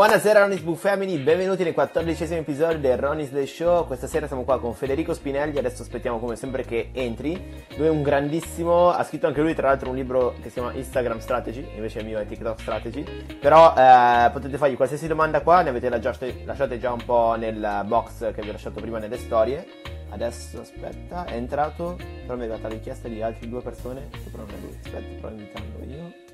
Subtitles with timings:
[0.00, 3.86] Buonasera Ronis Boo Family, benvenuti nel quattordicesimo episodio del Ronis The Show.
[3.86, 7.34] Questa sera siamo qua con Federico Spinelli, adesso aspettiamo come sempre che entri.
[7.76, 10.72] Lui è un grandissimo, ha scritto anche lui tra l'altro un libro che si chiama
[10.72, 13.04] Instagram Strategy, invece il mio è TikTok Strategy.
[13.38, 17.82] Però eh, potete fargli qualsiasi domanda qua, ne avete lasciate, lasciate già un po' nel
[17.84, 19.66] box che vi ho lasciato prima nelle storie.
[20.08, 24.44] Adesso aspetta, è entrato, però mi è arrivata la richiesta di altre due persone, però
[24.44, 26.29] non è lui, aspetta, però invitando io.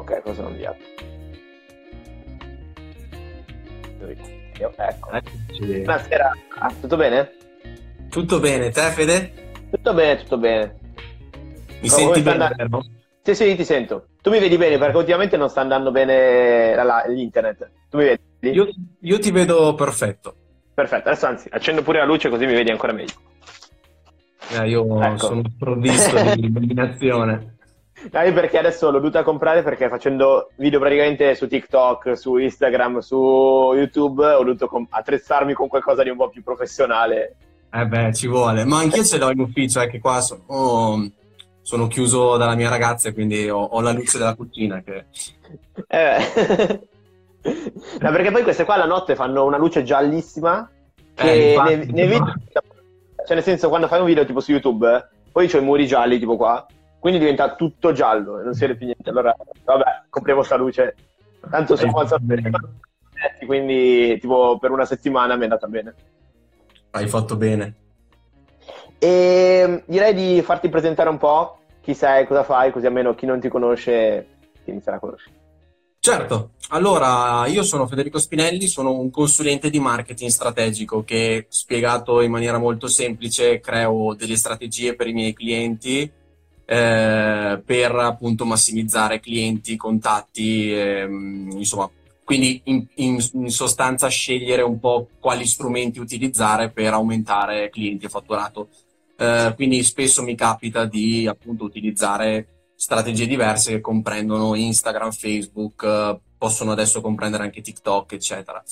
[0.00, 0.78] Ok, cosa sono inviato?
[3.98, 5.10] Ecco.
[5.10, 5.80] Eccoci.
[5.82, 7.32] Buonasera, Ah, tutto bene?
[8.08, 9.32] Tutto bene, te Fede?
[9.70, 10.78] Tutto bene, tutto bene.
[11.82, 12.44] Mi Come senti bene?
[12.44, 12.84] andando?
[13.22, 14.06] Sì, sì, ti sento.
[14.22, 17.70] Tu mi vedi bene perché ultimamente non sta andando bene la- la- l'internet.
[17.90, 18.56] Tu mi vedi?
[18.56, 18.68] Io,
[19.00, 20.34] io ti vedo perfetto.
[20.72, 23.12] Perfetto, adesso anzi, accendo pure la luce così mi vedi ancora meglio.
[24.52, 25.26] Eh, io Ecco.
[25.26, 27.58] sono sprovvisto di illuminazione.
[28.08, 33.72] Dai, perché adesso l'ho dovuta comprare perché facendo video praticamente su TikTok, su Instagram, su
[33.74, 37.36] YouTube, ho dovuto com- attrezzarmi con qualcosa di un po' più professionale.
[37.72, 38.64] Eh beh, ci vuole.
[38.64, 41.10] Ma anch'io ce l'ho in ufficio, è che qua sono,
[41.62, 45.04] sono chiuso dalla mia ragazza quindi ho, ho la luce della cucina che...
[45.88, 46.88] Eh.
[47.42, 50.70] No, perché poi queste qua la notte fanno una luce giallissima
[51.14, 52.34] che Eh, infatti, nei, nei video,
[53.26, 55.86] cioè nel senso quando fai un video tipo su YouTube, eh, poi c'ho i muri
[55.86, 56.66] gialli tipo qua,
[57.00, 59.08] quindi diventa tutto giallo e non si vede più niente.
[59.08, 59.34] Allora,
[59.64, 60.94] vabbè, compriamo sta luce.
[61.50, 62.50] Tanto sono bene.
[63.46, 65.94] quindi tipo per una settimana mi è andata bene.
[66.90, 67.74] Hai fatto bene.
[68.98, 73.40] E direi di farti presentare un po' chi sei, cosa fai, così almeno chi non
[73.40, 74.26] ti conosce
[74.62, 75.38] ti inizierà a conoscere.
[76.02, 82.30] Certo, allora io sono Federico Spinelli, sono un consulente di marketing strategico che, spiegato in
[82.30, 86.10] maniera molto semplice, creo delle strategie per i miei clienti
[86.70, 91.90] eh, per appunto massimizzare clienti, contatti, ehm, insomma,
[92.22, 98.08] quindi in, in- in sostanza scegliere un po' quali strumenti utilizzare per aumentare clienti e
[98.08, 98.68] fatturato.
[99.16, 106.20] Eh, quindi spesso mi capita di appunto utilizzare strategie diverse che comprendono Instagram, Facebook, eh,
[106.38, 108.62] possono adesso comprendere anche TikTok, eccetera.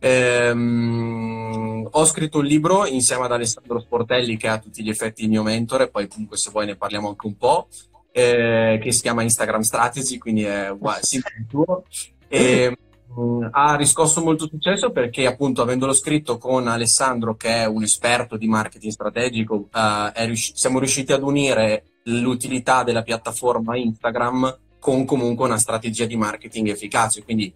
[0.00, 5.24] Ehm, ho scritto un libro insieme ad Alessandro Sportelli, che è a tutti gli effetti
[5.24, 7.68] il mio mentore, poi comunque se vuoi ne parliamo anche un po',
[8.12, 11.84] eh, che si chiama Instagram Strategy, quindi è simile tuo.
[12.28, 12.76] E,
[13.14, 18.36] mh, ha riscosso molto successo perché appunto avendolo scritto con Alessandro che è un esperto
[18.36, 25.46] di marketing strategico eh, riusci- siamo riusciti ad unire l'utilità della piattaforma Instagram con comunque
[25.46, 27.52] una strategia di marketing efficace quindi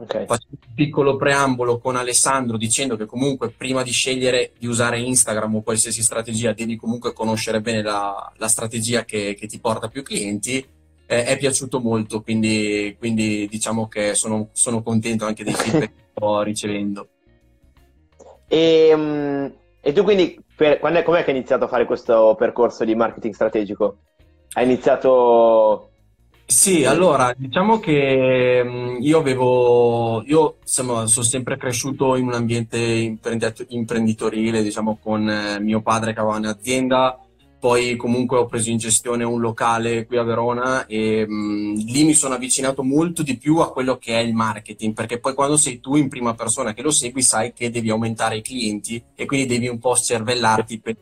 [0.00, 0.26] Ok.
[0.26, 5.56] faccio un piccolo preambolo con Alessandro dicendo che comunque prima di scegliere di usare Instagram
[5.56, 10.02] o qualsiasi strategia devi comunque conoscere bene la, la strategia che, che ti porta più
[10.02, 10.64] clienti.
[11.10, 16.02] Eh, è piaciuto molto, quindi, quindi diciamo che sono, sono contento anche dei feedback che
[16.12, 17.08] sto ricevendo.
[18.46, 19.46] E, mm,
[19.80, 22.94] e tu quindi, per, quando è, com'è che hai iniziato a fare questo percorso di
[22.94, 23.98] marketing strategico?
[24.52, 25.87] Hai iniziato...
[26.50, 32.78] Sì, allora, diciamo che mh, io avevo, io insomma, sono sempre cresciuto in un ambiente
[32.78, 37.18] imprendit- imprenditorile, diciamo, con eh, mio padre che aveva un'azienda,
[37.60, 42.14] poi comunque ho preso in gestione un locale qui a Verona e mh, lì mi
[42.14, 45.80] sono avvicinato molto di più a quello che è il marketing, perché poi quando sei
[45.80, 49.46] tu in prima persona che lo segui, sai che devi aumentare i clienti e quindi
[49.46, 50.96] devi un po' cervellarti per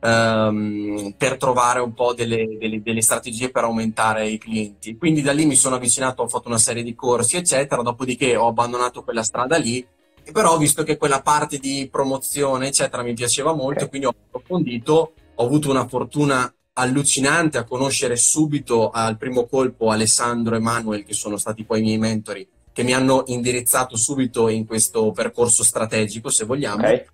[0.00, 4.96] ehm, per trovare un po' delle, delle- delle strategie per aumentare i clienti.
[4.96, 8.48] Quindi da lì mi sono avvicinato, ho fatto una serie di corsi, eccetera, dopodiché ho
[8.48, 9.86] abbandonato quella strada lì,
[10.32, 13.88] però visto che quella parte di promozione, eccetera, mi piaceva molto, Ok.
[13.90, 20.54] quindi ho approfondito, ho avuto una fortuna allucinante a conoscere subito al primo colpo Alessandro
[20.54, 24.64] e Manuel, che sono stati poi i miei mentori, che mi hanno indirizzato subito in
[24.66, 26.86] questo percorso strategico, se vogliamo.
[26.86, 27.04] Ok?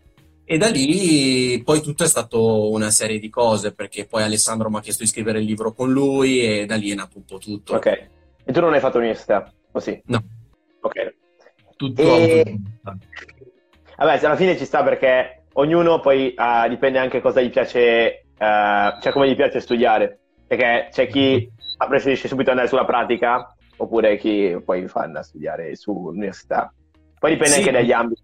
[0.48, 4.76] E da lì poi tutto è stato una serie di cose, perché poi Alessandro mi
[4.76, 7.38] ha chiesto di scrivere il libro con lui e da lì è nato un po'
[7.38, 7.74] tutto.
[7.74, 7.86] Ok.
[8.44, 9.52] E tu non hai fatto l'università?
[9.72, 10.00] O sì?
[10.06, 10.22] No,
[10.82, 11.14] Ok.
[11.76, 12.56] tutto E-.
[13.96, 17.80] Vabbè, se alla fine ci sta perché ognuno poi ah, dipende anche cosa gli piace,
[17.80, 20.20] eh, cioè come gli piace studiare.
[20.46, 21.50] Perché c'è chi
[21.88, 26.72] preferisce subito andare sulla pratica, oppure chi poi fa andare a studiare sull'università.
[27.18, 27.58] Poi dipende Sì.
[27.60, 28.22] anche dagli ambiti.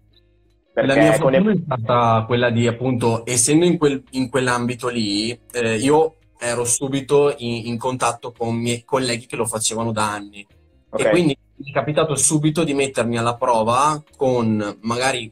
[0.75, 5.29] La mia Perché fortuna è stata quella di, appunto, essendo in quel- in quell'ambito lì,
[5.51, 10.45] eh, io ero subito in, in contatto con miei colleghi che lo facevano da anni.
[10.89, 11.05] Ok.
[11.05, 15.31] E quindi mi è capitato subito di mettermi alla prova con magari,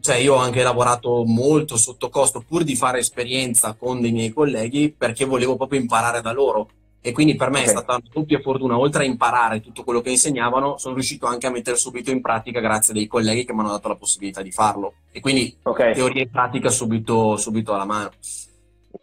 [0.00, 4.32] cioè io ho anche lavorato molto sotto costo pur di fare esperienza con dei miei
[4.32, 6.68] colleghi perché volevo proprio imparare da loro.
[7.00, 7.68] E quindi per me okay.
[7.68, 11.46] è stata una doppia fortuna, oltre a imparare tutto quello che insegnavano, sono riuscito anche
[11.46, 14.42] a mettere subito in pratica grazie a dei colleghi che mi hanno dato la possibilità
[14.42, 14.94] di farlo.
[15.12, 15.94] E quindi okay.
[15.94, 18.10] teoria e pratica subito, subito alla mano.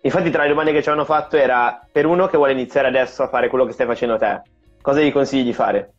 [0.01, 3.23] Infatti tra le domande che ci hanno fatto era per uno che vuole iniziare adesso
[3.23, 4.41] a fare quello che stai facendo te,
[4.81, 5.93] cosa gli consigli di fare?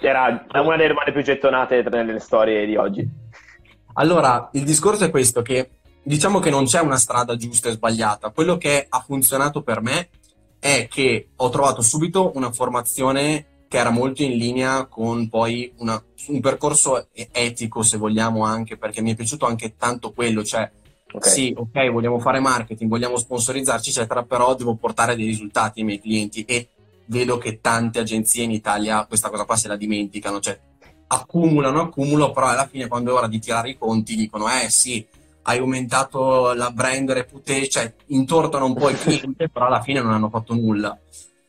[0.00, 3.08] Era una delle domande più gettonate nelle storie di oggi.
[3.94, 5.70] Allora, il discorso è questo, che
[6.02, 8.30] diciamo che non c'è una strada giusta e sbagliata.
[8.30, 10.08] Quello che ha funzionato per me
[10.64, 16.02] è che ho trovato subito una formazione che era molto in linea con poi una,
[16.28, 20.70] un percorso etico, se vogliamo anche, perché mi è piaciuto anche tanto quello, cioè
[21.14, 21.30] Okay.
[21.30, 26.00] Sì, ok, vogliamo fare marketing, vogliamo sponsorizzarci, eccetera, però devo portare dei risultati ai miei
[26.00, 26.70] clienti e
[27.04, 30.58] vedo che tante agenzie in Italia questa cosa qua se la dimenticano, cioè
[31.06, 35.06] accumulano, accumulano, però alla fine quando è ora di tirare i conti dicono eh sì,
[35.44, 40.12] hai aumentato la brand reputation, cioè intortano un po' il cliente, però alla fine non
[40.12, 40.98] hanno fatto nulla.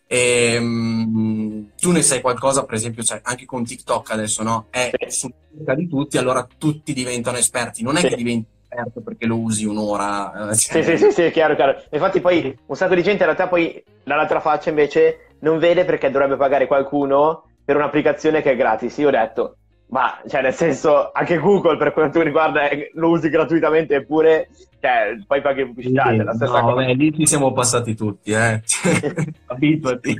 [0.07, 4.68] E, um, tu ne sai qualcosa, per esempio, cioè, anche con TikTok adesso, no?
[4.69, 5.33] È sì.
[5.75, 7.83] di tutti, allora tutti diventano esperti.
[7.83, 8.09] Non è sì.
[8.09, 10.51] che diventi esperto perché lo usi un'ora.
[10.53, 10.83] Cioè...
[10.83, 11.81] Sì, sì, sì, sì, chiaro, chiaro.
[11.92, 16.12] Infatti poi un sacco di gente in realtà poi dall'altra faccia invece non vede perché
[16.12, 18.97] dovrebbe pagare qualcuno per un'applicazione che è gratis.
[18.97, 23.29] Io ho detto, ma cioè nel senso anche Google per quanto riguarda eh, lo usi
[23.29, 24.49] gratuitamente eppure
[24.79, 26.73] cioè, poi paghi pubblicità sì, la stessa no, cosa.
[26.73, 28.61] Vabbè, lì ci siamo passati tutti eh.
[29.47, 30.17] Abituati.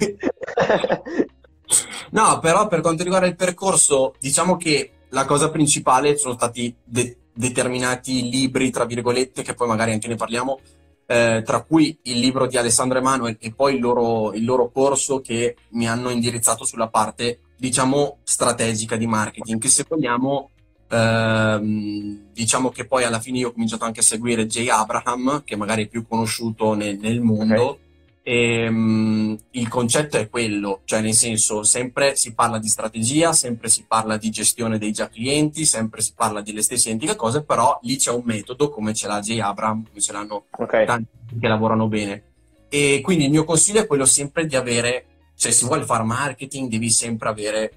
[2.12, 7.18] No però per quanto riguarda il percorso diciamo che la cosa principale sono stati de-
[7.36, 10.60] determinati libri, tra virgolette, che poi magari anche ne parliamo,
[11.06, 15.22] eh, tra cui il libro di Alessandro Emanuel e poi il loro, il loro corso
[15.22, 20.50] che mi hanno indirizzato sulla parte, diciamo, strategica di marketing, che se vogliamo
[20.90, 25.56] ehm, diciamo che poi alla fine io ho cominciato anche a seguire Jay Abraham, che
[25.56, 27.84] magari è più conosciuto nel, nel mondo, okay.
[28.28, 33.70] E, um, il concetto è quello, cioè nel senso sempre si parla di strategia, sempre
[33.70, 37.80] si parla di gestione dei già clienti, sempre si parla delle stesse identiche cose, però
[37.84, 40.88] lì c'è un metodo come ce l'ha Jay Abram, come ce l'hanno okay.
[40.88, 41.08] tanti
[41.40, 42.24] che lavorano bene.
[42.68, 45.06] E quindi il mio consiglio è quello sempre di avere,
[45.36, 47.72] cioè se vuoi fare marketing devi sempre avere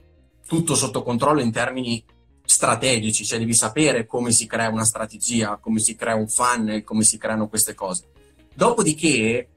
[0.46, 2.02] tutto sotto controllo in termini
[2.44, 7.02] strategici, cioè devi sapere come si crea una strategia, come si crea un funnel, come
[7.02, 8.04] si creano queste cose.
[8.54, 9.48] Dopodiché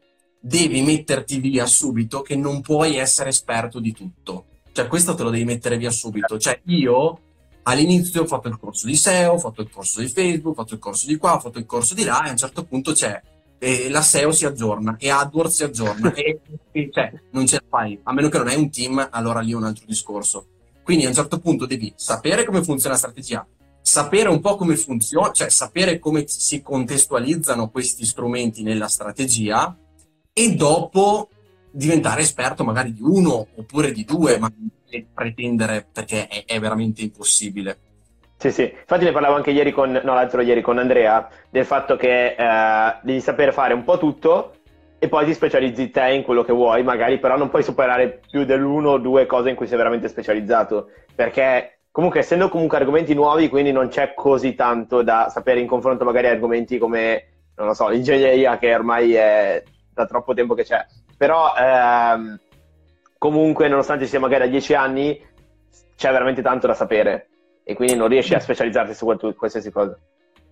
[0.41, 4.45] devi metterti via subito che non puoi essere esperto di tutto.
[4.73, 6.37] Cioè, questo te lo devi mettere via subito.
[6.37, 7.19] Cioè, io
[7.63, 10.73] all'inizio ho fatto il corso di SEO, ho fatto il corso di Facebook, ho fatto
[10.73, 12.91] il corso di qua, ho fatto il corso di là, e a un certo punto
[12.91, 13.21] c'è
[13.63, 16.39] eh, la SEO si aggiorna e AdWords si aggiorna e,
[16.71, 17.99] e cioè, non ce la fai.
[18.01, 20.47] A meno che non hai un team, allora lì è un altro discorso.
[20.83, 23.47] Quindi a un certo punto devi sapere come funziona la strategia,
[23.79, 29.77] sapere un po' come funziona, cioè sapere come si contestualizzano questi strumenti nella strategia
[30.33, 31.29] e dopo
[31.71, 34.51] diventare esperto magari di uno oppure di due, ma
[35.13, 37.77] pretendere perché è, è, veramente impossibile.
[38.41, 41.95] Sì, sì, infatti ne parlavo anche ieri con, no, l'altro ieri con Andrea, del fatto
[41.95, 44.53] che eh, devi sapere fare un po' tutto
[44.97, 48.43] e poi ti specializzi te in quello che vuoi, magari però non puoi superare più
[48.43, 53.47] dell'uno o due cose in cui sei veramente specializzato, perché comunque essendo comunque argomenti nuovi,
[53.47, 57.25] quindi non c'è così tanto da sapere in confronto magari argomenti come,
[57.57, 59.61] non lo so, l'ingegneria che ormai è
[59.93, 60.83] da troppo tempo che c'è.
[61.15, 62.39] Però ehm,
[63.19, 65.23] comunque, nonostante sia magari a dieci anni,
[65.95, 67.27] c'è veramente tanto da sapere
[67.63, 69.97] e quindi non riesci a specializzarti su qualsiasi cosa.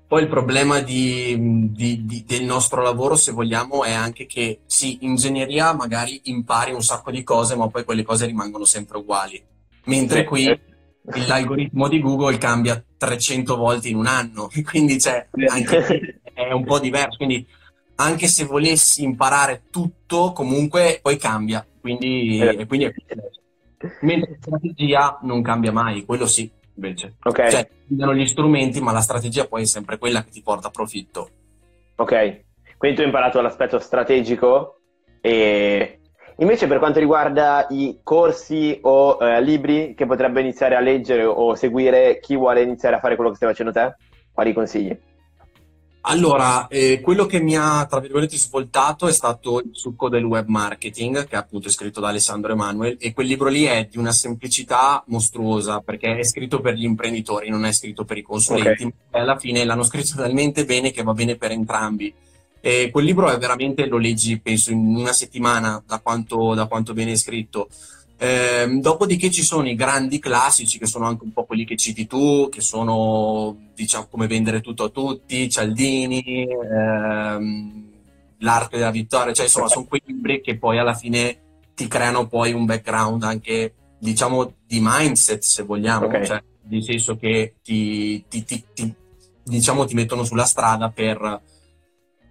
[0.07, 4.97] Poi il problema di, di, di, del nostro lavoro, se vogliamo, è anche che sì,
[5.01, 9.39] ingegneria magari impari un sacco di cose, ma poi quelle cose rimangono sempre uguali.
[9.85, 10.59] Mentre qui
[11.27, 15.27] l'algoritmo di Google cambia 300 volte in un anno, quindi cioè,
[16.33, 17.17] è un po' diverso.
[17.17, 17.45] Quindi
[17.95, 21.63] anche se volessi imparare tutto, comunque poi cambia.
[21.79, 22.65] Quindi, eh.
[22.65, 22.93] quindi è
[24.01, 27.15] Mentre la strategia non cambia mai, quello sì, invece.
[27.23, 27.47] Ok.
[27.49, 30.71] Cioè, cambiano gli strumenti, ma la strategia poi è sempre quella che ti porta a
[30.71, 31.29] profitto.
[31.95, 32.43] Ok,
[32.77, 34.79] quindi tu hai imparato l'aspetto strategico
[35.19, 35.99] e
[36.37, 41.55] invece per quanto riguarda i corsi o eh, libri che potrebbe iniziare a leggere o
[41.55, 43.95] seguire chi vuole iniziare a fare quello che stai facendo te,
[44.31, 44.97] quali consigli?
[46.01, 50.47] Allora, eh, quello che mi ha, tra virgolette, svoltato è stato il succo del web
[50.47, 54.13] marketing, che appunto è scritto da Alessandro Emanuel, e quel libro lì è di una
[54.13, 58.93] semplicità mostruosa, perché è scritto per gli imprenditori, non è scritto per i consulenti, okay.
[59.11, 62.13] e alla fine l'hanno scritto talmente bene che va bene per entrambi.
[62.61, 66.93] E quel libro è veramente, lo leggi, penso, in una settimana, da quanto, da quanto
[66.93, 67.69] viene scritto.
[68.21, 72.05] Eh, dopodiché ci sono i grandi classici che sono anche un po' quelli che citi
[72.05, 77.83] tu, che sono diciamo come vendere tutto a tutti, Cialdini, ehm,
[78.39, 81.39] l'arte della vittoria, cioè insomma sono quei libri che poi alla fine
[81.73, 86.25] ti creano poi un background anche, diciamo, di mindset, se vogliamo, okay.
[86.25, 88.93] cioè, nel senso che ti, ti, ti, ti,
[89.45, 91.41] diciamo, ti mettono sulla strada per,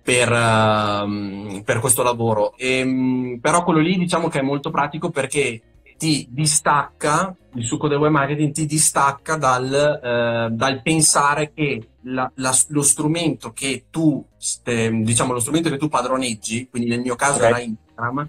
[0.03, 2.55] per, uh, per questo lavoro.
[2.59, 5.63] E, um, però quello lì diciamo che è molto pratico perché
[5.99, 12.31] ti distacca, il succo del web marketing ti distacca dal, eh, dal pensare che la,
[12.37, 14.25] la, lo strumento che tu,
[14.65, 17.49] eh, diciamo, lo strumento che tu padroneggi, quindi nel mio caso okay.
[17.49, 18.29] era Instagram,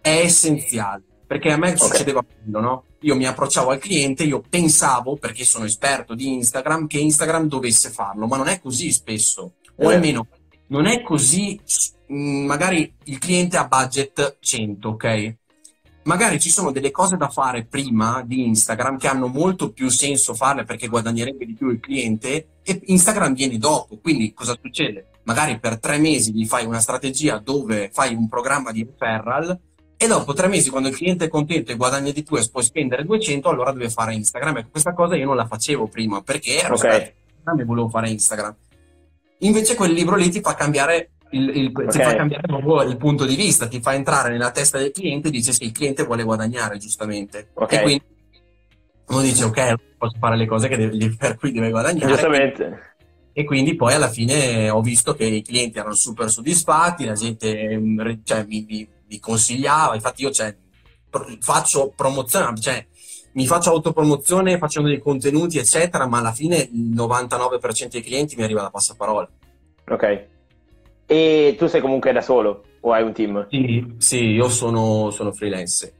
[0.00, 1.02] è essenziale.
[1.26, 1.78] Perché a me okay.
[1.78, 2.84] succedeva quello, no?
[3.00, 7.90] Io mi approcciavo al cliente, io pensavo, perché sono esperto di Instagram, che Instagram dovesse
[7.90, 9.54] farlo, ma non è così spesso.
[9.76, 9.94] O eh.
[9.94, 10.26] almeno
[10.68, 11.60] non è così,
[12.06, 15.36] magari il cliente ha budget 100, ok?
[16.08, 20.32] Magari ci sono delle cose da fare prima di Instagram che hanno molto più senso
[20.32, 23.98] farle perché guadagnerebbe di più il cliente e Instagram viene dopo.
[23.98, 25.10] Quindi cosa succede?
[25.24, 29.60] Magari per tre mesi gli fai una strategia dove fai un programma di referral
[29.98, 32.64] e dopo tre mesi quando il cliente è contento e guadagna di più e puoi
[32.64, 34.56] spendere 200 allora deve fare Instagram.
[34.56, 37.12] Ecco, questa cosa io non la facevo prima perché ero okay.
[37.26, 38.56] Instagram e volevo fare Instagram.
[39.40, 41.88] Invece quel libro lì ti fa cambiare il, il, okay.
[41.88, 45.30] ti fa cambiare il punto di vista, ti fa entrare nella testa del cliente e
[45.30, 47.50] dice sì, il cliente vuole guadagnare giustamente.
[47.54, 47.78] Okay.
[47.78, 48.04] E quindi
[49.08, 52.12] uno dice ok, posso fare le cose deve, per cui deve guadagnare.
[52.12, 52.96] Giustamente.
[53.32, 57.80] E quindi poi alla fine ho visto che i clienti erano super soddisfatti, la gente
[58.24, 60.54] cioè, mi, mi, mi, consigliava, infatti io cioè,
[61.38, 62.84] faccio promozione, cioè,
[63.34, 68.42] mi faccio autopromozione facendo dei contenuti eccetera, ma alla fine il 99% dei clienti mi
[68.42, 69.28] arriva da passaparola.
[69.88, 70.26] Ok.
[71.10, 73.46] E tu sei comunque da solo o hai un team?
[73.48, 75.94] Sì, sì io sono, sono freelance.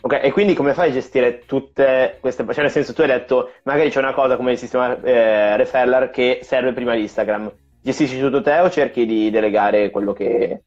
[0.00, 2.44] Ok, e quindi come fai a gestire tutte queste...
[2.44, 6.10] Cioè nel senso tu hai detto magari c'è una cosa come il sistema eh, Referral
[6.10, 7.52] che serve prima di Instagram.
[7.80, 10.62] Gestisci tutto te o cerchi di delegare quello che...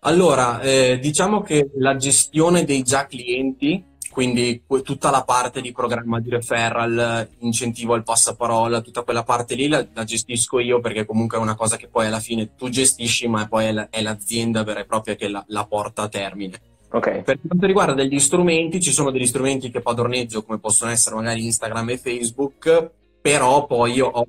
[0.00, 6.18] Allora, eh, diciamo che la gestione dei già clienti quindi tutta la parte di programma
[6.20, 11.38] di referral, incentivo al passaparola, tutta quella parte lì la, la, gestisco io perché comunque
[11.38, 14.64] è una cosa che poi alla fine tu gestisci, ma poi è, la, è l'azienda
[14.64, 16.60] vera e propria che la, la porta a termine.
[16.90, 17.22] Okay.
[17.22, 21.44] Per quanto riguarda degli strumenti, ci sono degli strumenti che padroneggio come possono essere magari
[21.44, 22.90] Instagram e Facebook,
[23.20, 24.26] però poi io ho,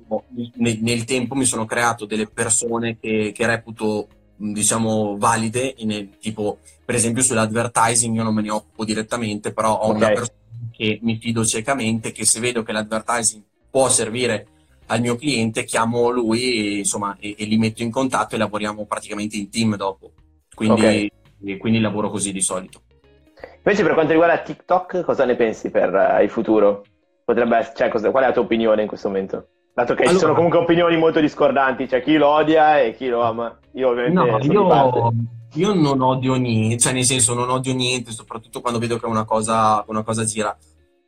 [0.54, 6.58] nel, nel tempo mi sono creato delle persone che, che reputo diciamo valide, in, tipo
[6.84, 9.96] per esempio sull'advertising io non me ne occupo direttamente, però ho okay.
[9.96, 14.46] una persona che mi fido ciecamente, che se vedo che l'advertising può servire
[14.86, 18.84] al mio cliente, chiamo lui e, insomma, e, e li metto in contatto e lavoriamo
[18.84, 20.12] praticamente in team dopo.
[20.54, 21.10] Quindi,
[21.40, 21.56] okay.
[21.56, 22.82] quindi lavoro così di solito.
[23.64, 26.84] Invece per quanto riguarda TikTok, cosa ne pensi per uh, il futuro?
[27.24, 29.48] Potrebbe essere, cioè, cosa, qual è la tua opinione in questo momento?
[29.74, 32.94] Dato che allora, ci sono comunque opinioni molto discordanti, c'è cioè chi lo odia e
[32.94, 33.58] chi lo ama.
[33.72, 35.12] Io ovviamente no, io,
[35.54, 39.24] io, non odio niente, cioè nel senso non odio niente, soprattutto quando vedo che una
[39.24, 40.54] cosa, una cosa gira.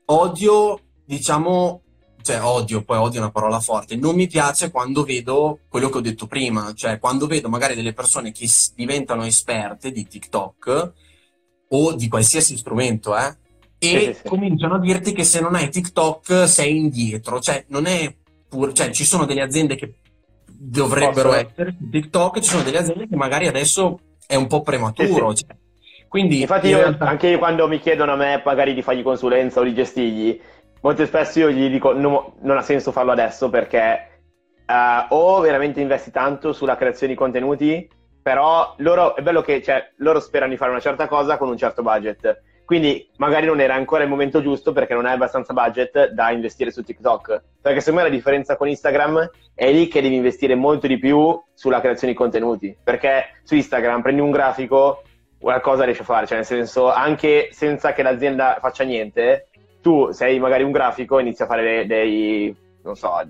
[0.06, 1.82] Odio, diciamo,
[2.22, 5.98] cioè odio, poi odio è una parola forte, non mi piace quando vedo quello che
[5.98, 10.92] ho detto prima, cioè quando vedo magari delle persone che diventano esperte di TikTok
[11.68, 13.36] o di qualsiasi strumento, eh,
[13.78, 14.28] e sì, sì, sì.
[14.28, 18.14] cominciano a dirti che se non hai TikTok sei indietro, cioè non è
[18.54, 19.94] pure, cioè ci sono delle aziende che
[20.46, 21.40] dovrebbero Posso.
[21.40, 25.30] essere su TikTok, ci sono delle aziende che magari adesso è un po' prematuro.
[25.30, 25.44] Sì, sì.
[25.46, 25.56] Cioè,
[26.08, 27.06] quindi, Infatti, io, realtà...
[27.06, 30.40] anche io quando mi chiedono a me magari di fargli consulenza o di gestirgli,
[30.80, 34.22] molto spesso io gli dico no, non ha senso farlo adesso perché
[34.66, 37.88] uh, o veramente investi tanto sulla creazione di contenuti,
[38.22, 41.58] però loro, è bello che cioè, loro sperano di fare una certa cosa con un
[41.58, 46.10] certo budget quindi magari non era ancora il momento giusto perché non hai abbastanza budget
[46.10, 47.42] da investire su TikTok.
[47.60, 51.38] Perché secondo me la differenza con Instagram è lì che devi investire molto di più
[51.52, 52.76] sulla creazione di contenuti.
[52.82, 55.02] Perché su Instagram prendi un grafico,
[55.38, 59.48] qualcosa riesci a fare, cioè nel senso anche senza che l'azienda faccia niente,
[59.82, 63.20] tu sei magari un grafico, inizi a fare dei, dei non so,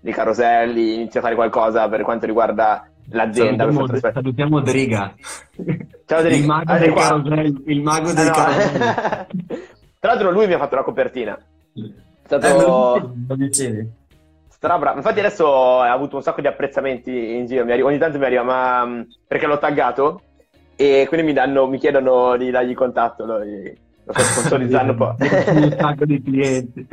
[0.00, 3.70] dei caroselli, inizi a fare qualcosa per quanto riguarda l'azienda.
[3.70, 5.14] Salutiamo, salutiamo Driga.
[6.06, 6.36] Ciao Driga.
[6.36, 9.26] Il mago, ah, dei caroselli, il mago ah, no.
[9.98, 11.34] Tra l'altro lui mi ha fatto la copertina.
[11.34, 12.96] È stato...
[12.96, 13.90] Eh, lo dicevi.
[14.48, 14.94] Strabra.
[14.94, 18.84] Infatti adesso ha avuto un sacco di apprezzamenti in giro, ogni tanto mi arriva, ma
[18.84, 20.20] mm, perché l'ho taggato
[20.76, 23.24] e quindi mi, danno, mi chiedono di dargli contatto.
[23.24, 23.40] Lo,
[24.04, 25.16] lo sto sponsorizzando un po'.
[25.18, 26.86] un sacco di clienti.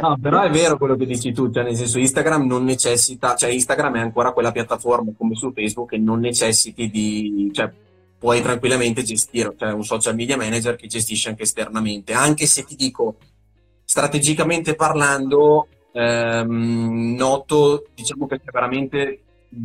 [0.00, 3.50] No, però è vero quello che dici tu, cioè nel senso Instagram non necessita, cioè
[3.50, 7.70] Instagram è ancora quella piattaforma come su Facebook che non necessiti di, cioè
[8.18, 12.76] puoi tranquillamente gestire, cioè un social media manager che gestisce anche esternamente, anche se ti
[12.76, 13.16] dico
[13.84, 19.22] strategicamente parlando ehm, noto diciamo che c'è veramente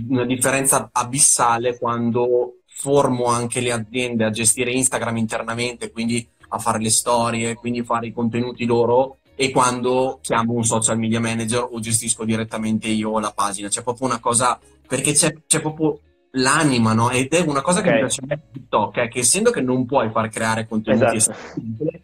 [0.10, 6.78] una differenza abissale quando formo anche le aziende a gestire Instagram internamente, quindi a fare
[6.80, 11.80] le storie, quindi fare i contenuti loro e quando chiamo un social media manager o
[11.80, 13.70] gestisco direttamente io la pagina.
[13.70, 16.00] C'è proprio una cosa, perché c'è, c'è proprio
[16.34, 17.10] l'anima, no?
[17.10, 17.90] Ed è una cosa okay.
[17.90, 21.40] che mi piace a TikTok, è che essendo che non puoi far creare contenuti esatto.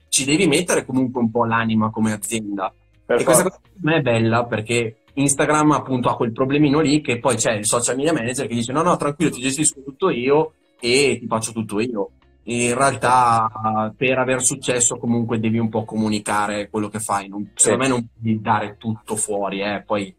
[0.10, 2.74] ci devi mettere comunque un po' l'anima come azienda.
[3.06, 7.02] Per e questa cosa per me è bella perché Instagram appunto ha quel problemino lì
[7.02, 10.10] che poi c'è il social media manager che dice no no tranquillo ti gestisco tutto
[10.10, 12.10] io e ti faccio tutto io
[12.44, 17.84] in realtà per aver successo comunque devi un po' comunicare quello che fai non, secondo
[17.84, 19.84] me non devi dare tutto fuori eh.
[19.86, 20.14] poi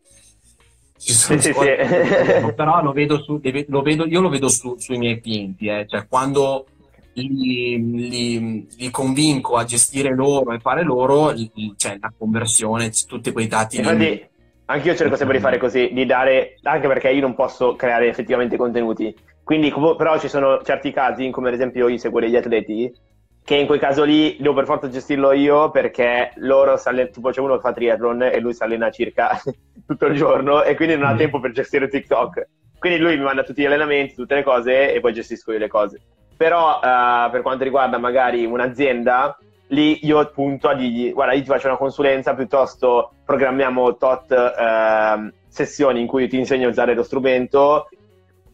[0.97, 2.52] ci sono sì, sì, sì.
[2.54, 5.85] però lo vedo, su, lo vedo, io lo vedo su, sui miei clienti eh.
[5.88, 6.66] cioè quando
[7.14, 11.35] li, li, li, convinco a gestire loro e fare loro
[11.76, 14.31] cioè la conversione tutti quei dati infatti
[14.66, 18.09] anche io cerco sempre di fare così di dare anche perché io non posso creare
[18.09, 22.92] effettivamente contenuti quindi, però ci sono certi casi, come ad esempio io seguo degli atleti,
[23.44, 27.40] che in quel caso lì devo per forza gestirlo io perché loro allenano, tipo c'è
[27.40, 29.40] uno che fa triathlon e lui si allena circa
[29.84, 31.18] tutto il giorno e quindi non ha mm.
[31.18, 32.49] tempo per gestire TikTok.
[32.78, 35.68] Quindi lui mi manda tutti gli allenamenti, tutte le cose e poi gestisco io le
[35.68, 36.00] cose.
[36.37, 41.49] Però uh, per quanto riguarda magari un'azienda, lì io punto a dirgli guarda io ti
[41.49, 47.02] faccio una consulenza piuttosto programmiamo tot uh, sessioni in cui ti insegno a usare lo
[47.02, 47.88] strumento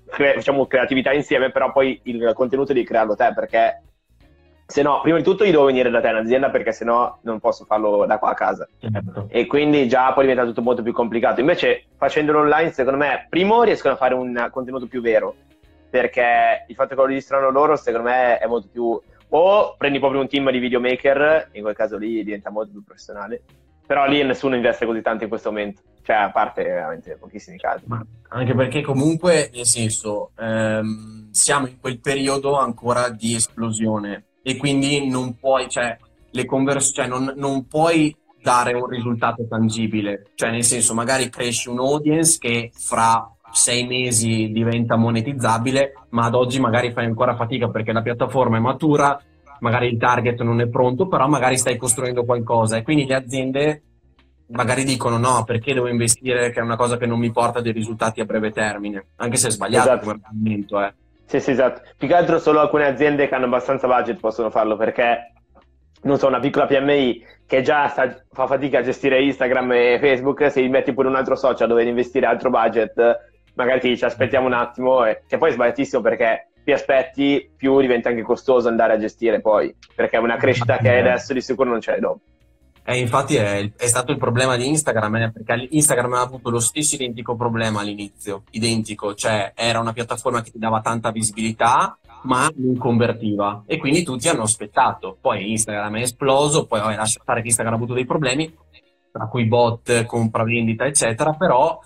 [0.08, 3.82] cre- facciamo creatività insieme, però poi il contenuto devi crearlo te, perché
[4.66, 7.20] se no, prima di tutto io devo venire da te in azienda perché se no
[7.22, 8.68] non posso farlo da qua a casa.
[8.78, 9.26] Certo.
[9.30, 11.40] E quindi già poi diventa tutto molto più complicato.
[11.40, 15.34] Invece facendolo online, secondo me, primo riescono a fare un contenuto più vero,
[15.88, 19.00] perché il fatto che lo registrano loro, secondo me, è molto più...
[19.30, 23.42] O prendi proprio un team di videomaker, in quel caso lì diventa molto più professionale,
[23.86, 27.84] però lì nessuno investe così tanto in questo momento, cioè a parte veramente pochissimi casi.
[27.86, 34.56] Ma anche perché comunque, nel senso, ehm, siamo in quel periodo ancora di esplosione e
[34.56, 35.98] quindi non puoi, cioè,
[36.30, 41.68] le convers- cioè non, non puoi dare un risultato tangibile, cioè nel senso magari cresci
[41.68, 47.68] un audience che fra sei mesi diventa monetizzabile, ma ad oggi magari fai ancora fatica
[47.68, 49.20] perché la piattaforma è matura,
[49.60, 53.82] magari il target non è pronto, però magari stai costruendo qualcosa e quindi le aziende
[54.48, 57.72] magari dicono no, perché devo investire che è una cosa che non mi porta dei
[57.72, 60.06] risultati a breve termine, anche se è sbagliato esatto.
[60.06, 60.82] come argomento.
[60.82, 60.92] Eh.
[61.26, 61.82] Sì, sì, esatto.
[61.96, 65.32] Più che altro solo alcune aziende che hanno abbastanza budget possono farlo perché,
[66.02, 70.50] non so, una piccola PMI che già sta, fa fatica a gestire Instagram e Facebook,
[70.50, 72.94] se gli metti pure un altro social dove investire altro budget,
[73.54, 77.80] magari ti dice aspettiamo un attimo, e, che poi è sbagliatissimo perché più aspetti, più
[77.80, 81.70] diventa anche costoso andare a gestire poi, perché una crescita che hai adesso di sicuro
[81.70, 82.20] non c'è dopo.
[82.90, 86.58] Eh, infatti è, è, stato il problema di Instagram, eh, perché Instagram ha avuto lo
[86.58, 92.50] stesso identico problema all'inizio, identico, cioè era una piattaforma che ti dava tanta visibilità, ma
[92.56, 95.18] non convertiva e quindi tutti hanno aspettato.
[95.20, 98.56] Poi Instagram è esploso, poi vabbè, lascia stare che Instagram ha avuto dei problemi,
[99.12, 101.78] tra cui bot, compravendita, eccetera, però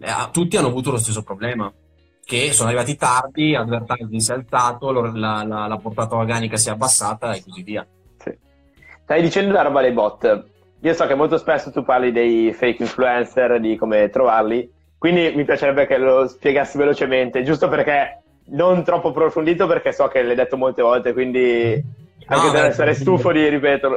[0.00, 1.70] eh, tutti hanno avuto lo stesso problema
[2.24, 6.72] che sono arrivati tardi, advertising si è alzato, la, la, la, portata organica si è
[6.72, 7.86] abbassata e così via.
[9.02, 10.44] Stai dicendo la roba dei bot.
[10.80, 15.44] Io so che molto spesso tu parli dei fake influencer, di come trovarli, quindi mi
[15.44, 20.56] piacerebbe che lo spiegassi velocemente, giusto perché non troppo approfondito, perché so che l'hai detto
[20.56, 21.80] molte volte, quindi
[22.26, 23.96] anche no, deve essere stufo di ripeterlo.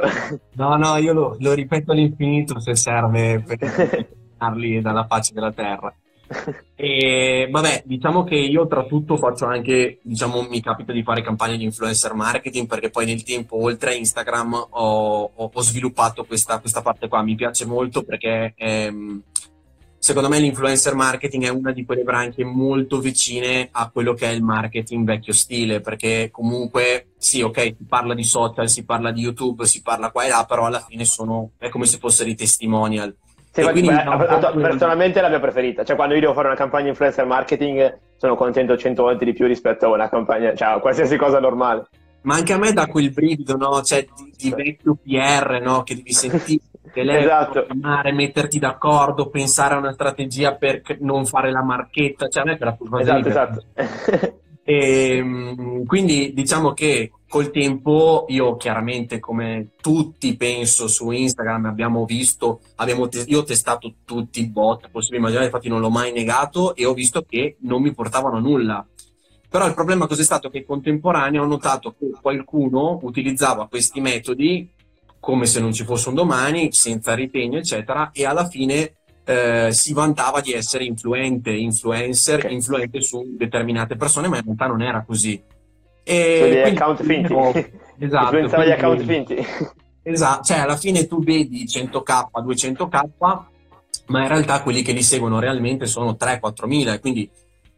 [0.54, 3.58] No, no, io lo, lo ripeto all'infinito se serve per
[4.36, 5.94] parli dalla faccia della terra.
[6.78, 11.56] E vabbè, diciamo che io tra tutto faccio anche, diciamo, mi capita di fare campagne
[11.56, 16.60] di influencer marketing perché poi nel tempo, oltre a Instagram, ho, ho, ho sviluppato questa,
[16.60, 17.22] questa, parte qua.
[17.22, 19.22] Mi piace molto perché ehm,
[19.96, 24.32] secondo me l'influencer marketing è una di quelle branche molto vicine a quello che è
[24.32, 29.22] il marketing vecchio stile, perché comunque sì, ok, si parla di social, si parla di
[29.22, 32.34] YouTube, si parla qua e là, però alla fine sono, è come se fossero i
[32.34, 33.16] testimonial
[33.62, 35.84] sì, quindi, beh, no, personalmente è la mia preferita.
[35.84, 39.46] Cioè, quando io devo fare una campagna influencer marketing, sono contento 100 volte di più
[39.46, 41.86] rispetto a una campagna, cioè qualsiasi cosa normale.
[42.22, 43.80] Ma anche a me dà quel brivido, no?
[43.82, 45.82] Cioè, di, di vecchio PR, no?
[45.84, 46.60] Che devi sentire,
[46.92, 47.64] esatto.
[47.64, 52.28] chiamare, metterti d'accordo, pensare a una strategia per non fare la marchetta.
[52.28, 53.64] Cioè, a me per la Esatto, esatto.
[54.68, 62.04] E, ehm, quindi diciamo che col tempo io chiaramente come tutti penso su Instagram abbiamo
[62.04, 66.10] visto, abbiamo te- io ho testato tutti i bot possibili immaginare, infatti non l'ho mai
[66.10, 68.84] negato e ho visto che non mi portavano a nulla.
[69.48, 70.50] Però il problema cos'è stato?
[70.50, 74.68] Che contemporaneo ho notato che qualcuno utilizzava questi metodi
[75.20, 78.96] come se non ci fosse un domani, senza ritegno, eccetera, e alla fine
[79.28, 82.54] eh, si vantava di essere influente, influencer, okay.
[82.54, 85.42] influente su determinate persone, ma in realtà non era così.
[86.04, 87.34] E cioè, quindi, account finti.
[87.98, 88.24] esatto.
[88.24, 89.46] Influenzava gli account finti.
[90.02, 95.40] Esatto, cioè alla fine tu vedi 100k, 200k, ma in realtà quelli che li seguono
[95.40, 97.28] realmente sono 3-4 mila, quindi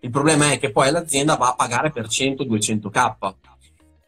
[0.00, 3.14] il problema è che poi l'azienda va a pagare per 100-200k.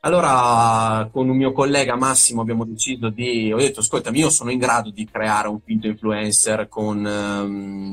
[0.02, 3.52] Allora, con un mio collega Massimo abbiamo deciso di.
[3.52, 7.04] Ho detto: Ascolta, io sono in grado di creare un finto influencer con.
[7.04, 7.92] Um...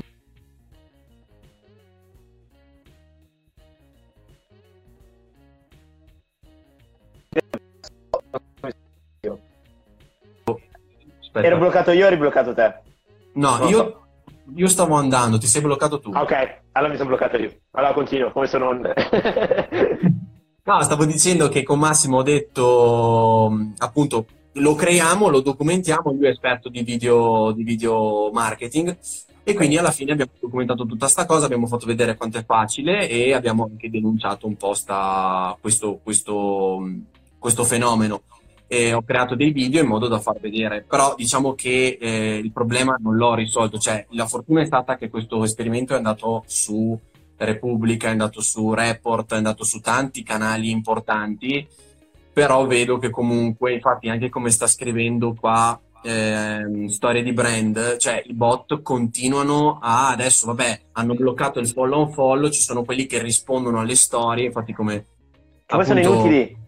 [11.33, 12.73] Ero bloccato io o eri bloccato te?
[13.33, 14.07] No, no io,
[14.55, 16.11] io, stavo andando, ti sei bloccato tu.
[16.11, 17.51] ok, allora mi sono bloccato io.
[17.71, 18.81] Allora continuo, come se non...
[20.67, 26.29] no, stavo dicendo che con Massimo ho detto, appunto, lo creiamo, lo documentiamo, lui è
[26.29, 28.97] esperto di video, di video marketing
[29.43, 33.07] e quindi alla fine abbiamo documentato tutta questa cosa, abbiamo fatto vedere quanto è facile
[33.07, 36.85] e abbiamo anche denunciato un po' sta, questo, questo,
[37.39, 38.23] questo fenomeno.
[38.69, 42.51] E ho creato dei video in modo da far vedere, però diciamo che eh, il
[42.51, 46.99] problema non l'ho risolto, cioè la fortuna è stata che questo esperimento è andato su
[47.37, 51.67] Repubblica, è andato su Report, è andato su tanti canali importanti,
[52.33, 58.21] però vedo che comunque, infatti anche come sta scrivendo qua eh, storie di brand, cioè
[58.25, 63.05] i bot continuano a adesso, vabbè, hanno bloccato il follow on follow, ci sono quelli
[63.05, 65.05] che rispondono alle storie, infatti come...
[65.67, 66.65] Come appunto, sono inutili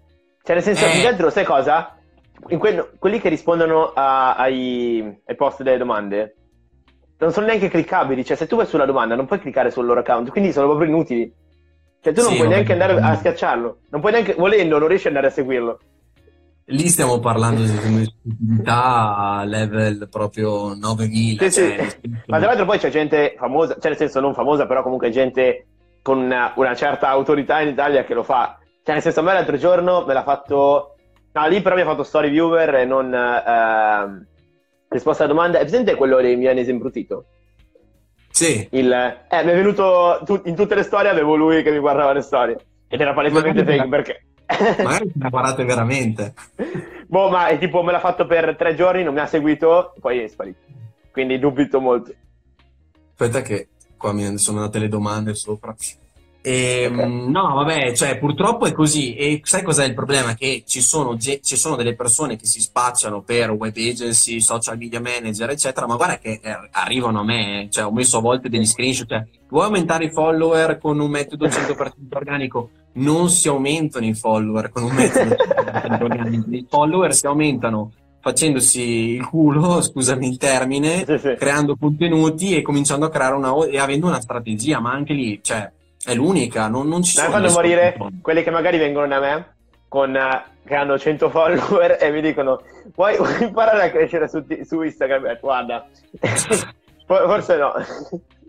[0.50, 1.02] cioè, nel senso, eh.
[1.02, 1.96] dentro, sai cosa?
[2.42, 6.38] Que- quelli che rispondono a- ai-, ai post delle domande
[7.20, 8.24] non sono neanche cliccabili.
[8.24, 10.88] Cioè, se tu vai sulla domanda, non puoi cliccare sul loro account, quindi sono proprio
[10.88, 11.32] inutili.
[12.02, 13.80] Cioè, tu non sì, puoi neanche andare a schiacciarlo.
[13.90, 15.80] Non puoi neanche, volendo, non riesci ad andare a seguirlo.
[16.72, 21.50] Lì stiamo parlando di stupidità a level proprio 9000.
[21.50, 22.22] Sì, cioè, sì.
[22.28, 25.66] Ma tra l'altro poi c'è gente famosa, cioè nel senso non famosa, però comunque gente
[26.02, 28.60] con una, una certa autorità in Italia che lo fa.
[28.84, 30.96] Cioè, nel senso, a me l'altro giorno me l'ha fatto.
[31.32, 34.28] No, lì però mi ha fatto story viewer e non eh,
[34.90, 35.58] risposta alla domanda.
[35.58, 37.26] È presente quello dei milanese imbrutito?
[38.32, 38.68] Sì.
[38.72, 42.14] Il, eh, mi è venuto tu, in tutte le storie, avevo lui che mi guardava
[42.14, 42.58] le storie.
[42.88, 44.24] Ed era palesemente fake perché.
[44.84, 46.34] Magari ne parlate veramente.
[47.08, 50.20] boh, ma è tipo me l'ha fatto per tre giorni, non mi ha seguito, poi
[50.20, 50.60] è sparito.
[51.12, 52.14] Quindi dubito molto.
[53.12, 55.76] Aspetta che qua mi sono andate le domande sopra.
[56.42, 57.30] E, ehm, okay.
[57.32, 59.16] No, vabbè, cioè, purtroppo è così.
[59.16, 60.36] E sai cos'è il problema?
[60.36, 65.02] Che ci sono, ci sono, delle persone che si spacciano per web agency, social media
[65.02, 67.68] manager, eccetera, ma guarda che eh, arrivano a me.
[67.70, 69.08] Cioè, ho messo a volte degli screenshot.
[69.08, 72.70] Cioè, vuoi aumentare i follower con un metodo 100% organico?
[72.94, 76.50] Non si aumentano i follower con un metodo 100% organico.
[76.50, 81.36] I follower si aumentano facendosi il culo, scusami il termine, sì, sì.
[81.38, 85.72] creando contenuti e cominciando a creare una e avendo una strategia, ma anche lì, cioè,
[86.06, 87.30] è l'unica, non, non ci sono.
[87.30, 89.56] fanno morire quelli che magari vengono da me
[89.88, 92.62] con, uh, che hanno 100 follower e mi dicono
[92.96, 95.26] vuoi, vuoi imparare a crescere su, su Instagram?
[95.26, 95.86] Eh, guarda,
[97.06, 97.74] forse no.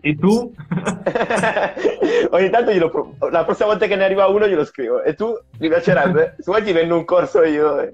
[0.03, 0.51] E tu?
[2.31, 5.03] Ogni tanto glielo pro- la prossima volta che ne arriva uno glielo scrivo.
[5.03, 6.35] E tu mi piacerebbe?
[6.39, 7.93] Se vuoi ti vendo un corso io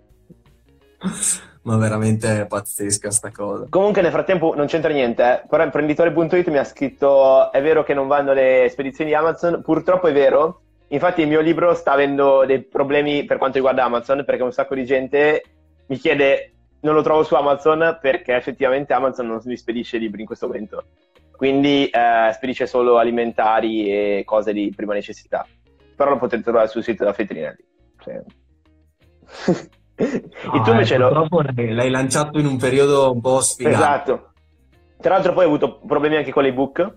[1.67, 3.65] ma veramente è pazzesca sta cosa.
[3.69, 5.41] Comunque nel frattempo non c'entra niente, eh.
[5.49, 10.07] però imprenditore.it mi ha scritto è vero che non vanno le spedizioni di Amazon, purtroppo
[10.07, 14.43] è vero, infatti il mio libro sta avendo dei problemi per quanto riguarda Amazon perché
[14.43, 15.43] un sacco di gente
[15.87, 20.27] mi chiede non lo trovo su Amazon perché effettivamente Amazon non mi spedisce libri in
[20.27, 20.85] questo momento,
[21.35, 25.45] quindi eh, spedisce solo alimentari e cose di prima necessità,
[25.97, 27.65] però lo potete trovare sul sito della Fetrinelli.
[27.99, 28.23] Cioè...
[29.97, 31.27] No, e tu invece eh, lo...
[31.55, 33.75] l'hai lanciato in un periodo un po' sfigato.
[33.75, 34.31] Esatto.
[34.99, 36.95] Tra l'altro poi ho avuto problemi anche con l'ebook,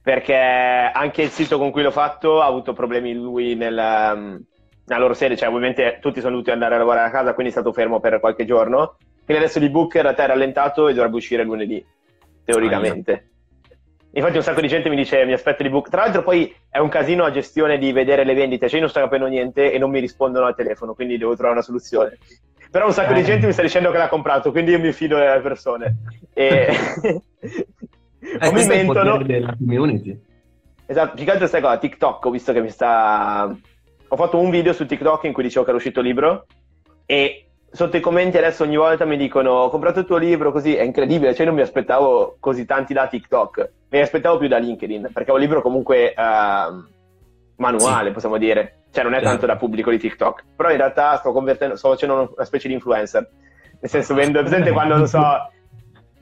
[0.00, 4.40] perché anche il sito con cui l'ho fatto ha avuto problemi lui nel, um,
[4.86, 7.56] nella loro serie, cioè ovviamente tutti sono dovuti andare a lavorare a casa, quindi è
[7.56, 8.96] stato fermo per qualche giorno.
[9.24, 11.84] Quindi adesso l'ebook in realtà è rallentato e dovrebbe uscire lunedì,
[12.44, 13.12] teoricamente.
[13.12, 13.35] Ah,
[14.16, 15.90] Infatti un sacco di gente mi dice mi aspetto l'ebook.
[15.90, 18.88] Tra l'altro poi è un casino a gestione di vedere le vendite, cioè io non
[18.88, 22.16] sto capendo niente e non mi rispondono al telefono, quindi devo trovare una soluzione.
[22.70, 23.16] Però un sacco eh.
[23.16, 25.96] di gente mi sta dicendo che l'ha comprato, quindi io mi fido delle persone.
[26.32, 26.66] E...
[26.98, 27.22] eh,
[28.48, 29.22] o mi mentono.
[29.22, 30.18] della community.
[30.86, 33.54] Esatto, più che altro stai qua, TikTok, ho visto che mi sta...
[34.08, 36.46] Ho fatto un video su TikTok in cui dicevo che era uscito il libro
[37.04, 37.45] e
[37.76, 40.82] sotto i commenti adesso ogni volta mi dicono ho comprato il tuo libro così, è
[40.82, 45.30] incredibile, cioè non mi aspettavo così tanti da TikTok, mi aspettavo più da LinkedIn, perché
[45.30, 46.82] è un libro comunque uh,
[47.56, 48.12] manuale, sì.
[48.14, 51.76] possiamo dire, cioè non è tanto da pubblico di TikTok, però in realtà sto convertendo,
[51.76, 53.30] sto facendo una specie di influencer,
[53.78, 55.20] nel senso vendo, presente quando, non so,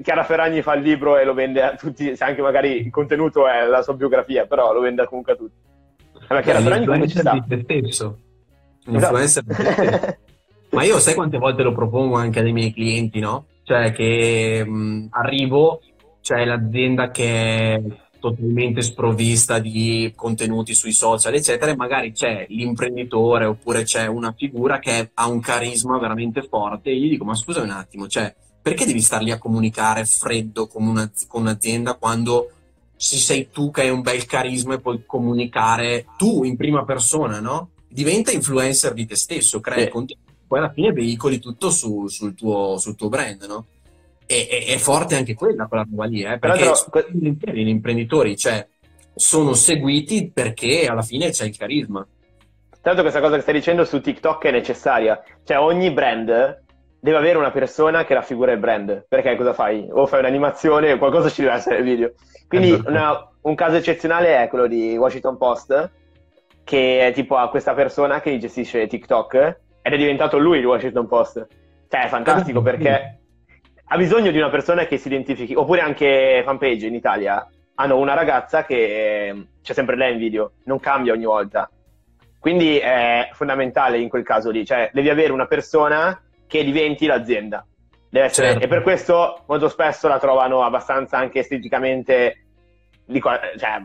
[0.03, 3.47] Chiara Ferragni fa il libro e lo vende a tutti, se anche magari il contenuto
[3.47, 5.55] è la sua biografia, però lo vende comunque a tutti.
[6.27, 7.33] Allora, Chiara Beh, Ferragni comunque ci sta.
[7.33, 8.19] Di te stesso.
[8.87, 10.23] Esatto.
[10.75, 13.47] Ma io sai quante volte lo propongo anche ai miei clienti, no?
[13.63, 15.81] Cioè che mh, arrivo,
[16.21, 17.83] c'è l'azienda che è
[18.25, 24.79] totalmente sprovvista di contenuti sui social, eccetera, e magari c'è l'imprenditore oppure c'è una figura
[24.79, 28.87] che ha un carisma veramente forte e gli dico, ma scusa un attimo, cioè, perché
[28.87, 32.51] devi star lì a comunicare freddo con, una, con un'azienda quando
[32.97, 37.41] ci sei tu che hai un bel carisma e puoi comunicare tu in prima persona,
[37.41, 37.73] no?
[37.87, 39.91] Diventa influencer di te stesso, crea sì.
[39.91, 43.67] contenuti poi alla fine veicoli tutto su, sul, tuo, sul, tuo, brand, no?
[44.27, 48.67] E, è, è forte anche quella, quella roba lì, eh, perché Però, gli imprenditori, cioè,
[49.15, 52.07] sono seguiti perché alla fine c'è il carisma.
[52.81, 56.63] Tanto questa cosa che stai dicendo su TikTok è necessaria, cioè ogni brand
[57.01, 59.87] deve avere una persona che raffigura il brand, perché cosa fai?
[59.91, 62.13] O fai un'animazione o qualcosa ci deve essere nel video.
[62.49, 62.89] Quindi esatto.
[62.91, 65.91] una, un caso eccezionale è quello di Washington Post,
[66.65, 71.07] che è tipo a questa persona che gestisce TikTok ed è diventato lui il Washington
[71.07, 71.47] Post.
[71.91, 73.19] Cioè, è fantastico perché
[73.85, 75.55] ha bisogno di una persona che si identifichi.
[75.55, 80.81] Oppure anche fanpage in Italia hanno una ragazza che c'è sempre lei in video, non
[80.81, 81.71] cambia ogni volta.
[82.39, 87.67] Quindi è fondamentale in quel caso lì, cioè devi avere una persona che diventi l'azienda.
[88.09, 88.65] Deve essere, certo.
[88.65, 92.45] E per questo molto spesso la trovano abbastanza anche esteticamente
[93.05, 93.83] dico, cioè,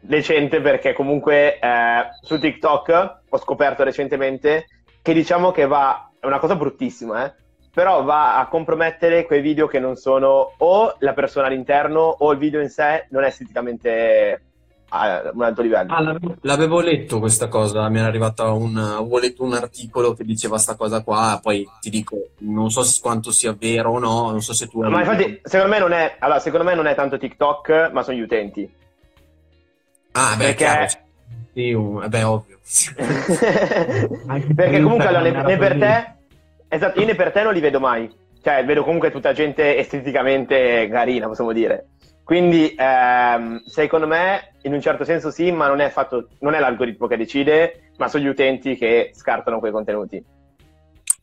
[0.00, 4.66] decente perché comunque eh, su TikTok ho scoperto recentemente
[5.06, 7.34] che diciamo che va, è una cosa bruttissima, eh?
[7.72, 12.38] però va a compromettere quei video che non sono o la persona all'interno o il
[12.38, 14.42] video in sé non è esteticamente
[14.88, 15.94] a un alto livello.
[15.94, 20.24] Ah, l'avevo, l'avevo letto questa cosa, mi era arrivata un, avevo letto un articolo che
[20.24, 24.42] diceva questa cosa qua, poi ti dico, non so quanto sia vero o no, non
[24.42, 24.80] so se tu...
[24.80, 28.16] Ma infatti, secondo me non è, allora, secondo me non è tanto TikTok, ma sono
[28.16, 28.68] gli utenti.
[30.10, 30.64] Ah, beh, perché...
[30.64, 31.04] Chiaro.
[31.56, 32.58] Sì, un, beh, ovvio.
[34.54, 36.14] Perché comunque allora, ne, ne per te,
[36.68, 38.14] esatto, io ne per te non li vedo mai.
[38.42, 41.86] Cioè, vedo comunque tutta gente esteticamente carina, possiamo dire.
[42.22, 46.58] Quindi, ehm, secondo me, in un certo senso sì, ma non è, fatto, non è
[46.58, 50.22] l'algoritmo che decide, ma sono gli utenti che scartano quei contenuti.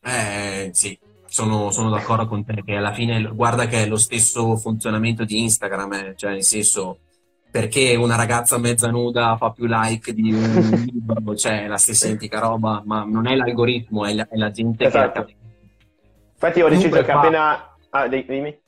[0.02, 4.56] Eh, sì, sono, sono, d'accordo con te che alla fine guarda che è lo stesso
[4.56, 6.98] funzionamento di Instagram, eh, cioè nel senso
[7.54, 12.40] perché una ragazza mezza nuda fa più like di un libro, cioè la stessa identica
[12.40, 15.24] roba, ma non è l'algoritmo, è la, è la gente esatto.
[15.24, 15.36] che...
[16.32, 17.20] Infatti ho deciso che fa...
[17.20, 17.76] appena...
[17.90, 18.58] Ah, dimmi.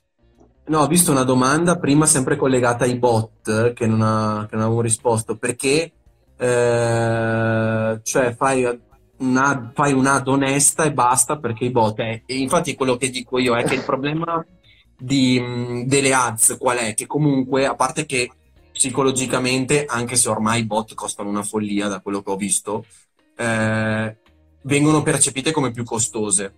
[0.67, 4.63] No, ho visto una domanda prima sempre collegata ai bot che non, ha, che non
[4.63, 5.91] avevo risposto, perché
[6.37, 8.79] eh, cioè fai
[9.17, 13.37] una, fai un'ad onesta e basta perché i bot è, e infatti quello che dico
[13.37, 14.45] io è che il problema
[14.97, 16.93] di, delle ads qual è?
[16.93, 18.31] Che comunque, a parte che
[18.77, 22.85] psicologicamente, anche se ormai i bot costano una follia da quello che ho visto,
[23.35, 24.17] eh,
[24.61, 26.53] vengono percepite come più costose.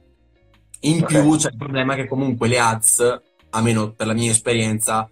[0.82, 1.22] In okay.
[1.22, 5.10] più c'è il problema che comunque le ads, almeno per la mia esperienza,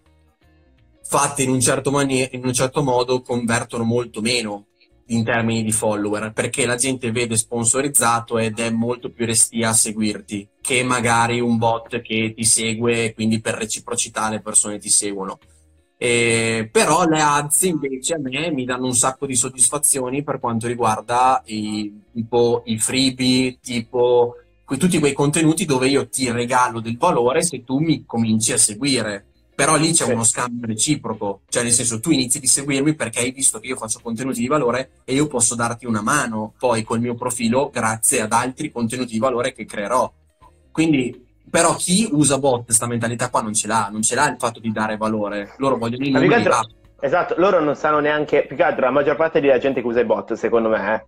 [1.01, 4.65] fatte in un certo, mani- in un certo modo convertono molto meno
[5.07, 9.73] in termini di follower, perché la gente vede sponsorizzato ed è molto più restia a
[9.73, 14.89] seguirti che magari un bot che ti segue e quindi per reciprocità le persone ti
[14.89, 15.39] seguono.
[15.99, 20.67] Eh, però le ads invece a me mi danno un sacco di soddisfazioni per quanto
[20.67, 26.97] riguarda i, tipo i freebie, tipo que, tutti quei contenuti dove io ti regalo del
[26.97, 29.25] valore se tu mi cominci a seguire.
[29.55, 30.11] Però lì c'è sì.
[30.11, 33.75] uno scambio reciproco, cioè nel senso tu inizi di seguirmi perché hai visto che io
[33.75, 38.21] faccio contenuti di valore e io posso darti una mano poi col mio profilo grazie
[38.21, 40.13] ad altri contenuti di valore che creerò.
[40.71, 44.37] Quindi però chi usa bot, questa mentalità qua non ce l'ha, non ce l'ha il
[44.37, 45.53] fatto di dare valore.
[45.57, 46.33] Loro vogliono i numeri.
[46.33, 49.87] Altro, esatto, loro non sanno neanche, più che altro la maggior parte della gente che
[49.87, 51.05] usa i bot, secondo me, eh,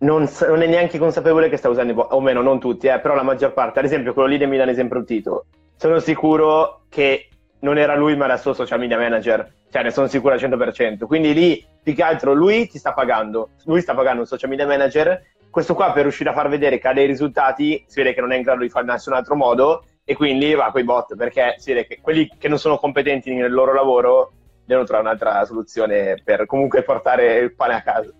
[0.00, 3.00] non, non, è neanche consapevole che sta usando i bot, o meno, non tutti, eh,
[3.00, 7.28] però la maggior parte, ad esempio quello lì del Milanese improntito, sono sicuro che
[7.60, 10.40] non era lui ma era il suo social media manager, cioè ne sono sicuro al
[10.40, 14.50] 100%, quindi lì più che altro lui ti sta pagando, lui sta pagando un social
[14.50, 18.14] media manager questo qua per riuscire a far vedere che ha dei risultati si vede
[18.14, 20.80] che non è in grado di farlo in nessun altro modo e quindi va con
[20.80, 24.32] i bot perché si vede che quelli che non sono competenti nel loro lavoro
[24.64, 28.10] devono trovare un'altra soluzione per comunque portare il pane a casa.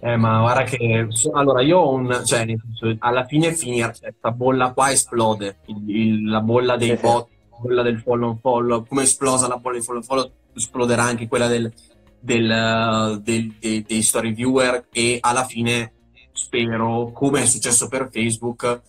[0.00, 2.46] Eh, ma guarda che allora io ho un cioè
[3.00, 7.56] alla fine finire questa bolla qua esplode il, il, la bolla dei sì, bot, la
[7.58, 11.26] bolla del follow on follow, come esplosa la bolla del follow on follow, esploderà anche
[11.26, 11.72] quella del,
[12.20, 15.92] del, del, dei, dei story viewer e alla fine
[16.38, 18.80] spero, come è successo per Facebook,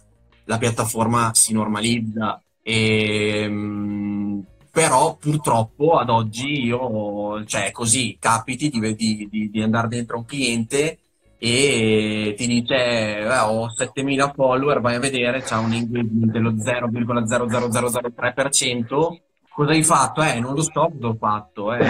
[0.46, 4.40] la piattaforma si normalizza e mm,
[4.72, 10.98] però purtroppo ad oggi io, cioè così, capiti di, di, di andare dentro un cliente
[11.38, 19.18] e ti dice eh, ho 7000 follower, vai a vedere, c'ha un engagement dello 0,00003%,
[19.50, 20.22] cosa hai fatto?
[20.22, 21.84] Eh, non lo so cosa ho fatto, eh,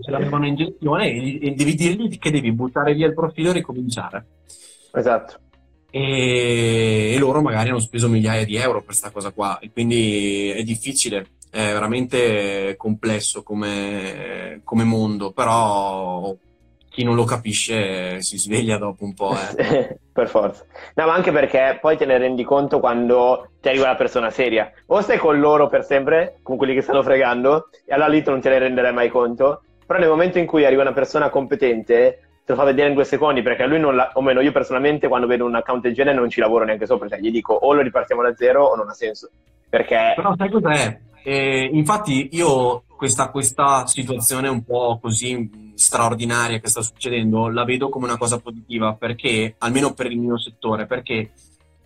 [0.00, 3.54] ce l'avevano in gestione e, e devi dirgli che devi buttare via il profilo e
[3.54, 4.26] ricominciare.
[4.96, 5.40] Esatto.
[5.90, 10.50] E, e, loro magari hanno speso migliaia di euro per questa cosa qua, e quindi
[10.50, 16.34] è difficile, è veramente complesso come, come mondo, però
[16.96, 19.36] chi non lo capisce si sveglia dopo un po'.
[19.56, 19.98] Eh.
[20.16, 20.64] per forza.
[20.94, 24.72] No, ma anche perché poi te ne rendi conto quando ti arriva la persona seria.
[24.86, 28.30] O stai con loro per sempre, con quelli che stanno fregando, e allora lì tu
[28.30, 29.60] non te ne renderai mai conto.
[29.86, 33.04] Però nel momento in cui arriva una persona competente, te lo fa vedere in due
[33.04, 36.16] secondi, perché lui non la, o meno io personalmente quando vedo un account del genere
[36.16, 38.88] non ci lavoro neanche sopra, cioè gli dico o lo ripartiamo da zero o non
[38.88, 39.28] ha senso.
[39.68, 40.12] Perché...
[40.14, 41.00] Però sai cos'è?
[41.24, 47.88] Eh, infatti io questa, questa situazione un po' così straordinaria che sta succedendo la vedo
[47.88, 51.32] come una cosa positiva perché, almeno per il mio settore, perché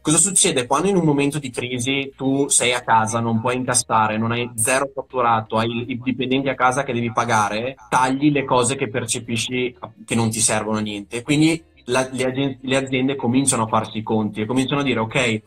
[0.01, 4.19] cosa succede quando in un momento di crisi tu sei a casa, non puoi incassare,
[4.19, 8.77] non hai zero fatturato, hai i dipendenti a casa che devi pagare, tagli le cose
[8.77, 11.23] che percepisci che non ti servono a niente.
[11.23, 15.43] Quindi la, le, le aziende cominciano a farsi i conti e cominciano a dire ok,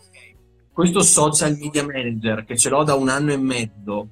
[0.72, 4.08] questo social media manager che ce l'ho da un anno e mezzo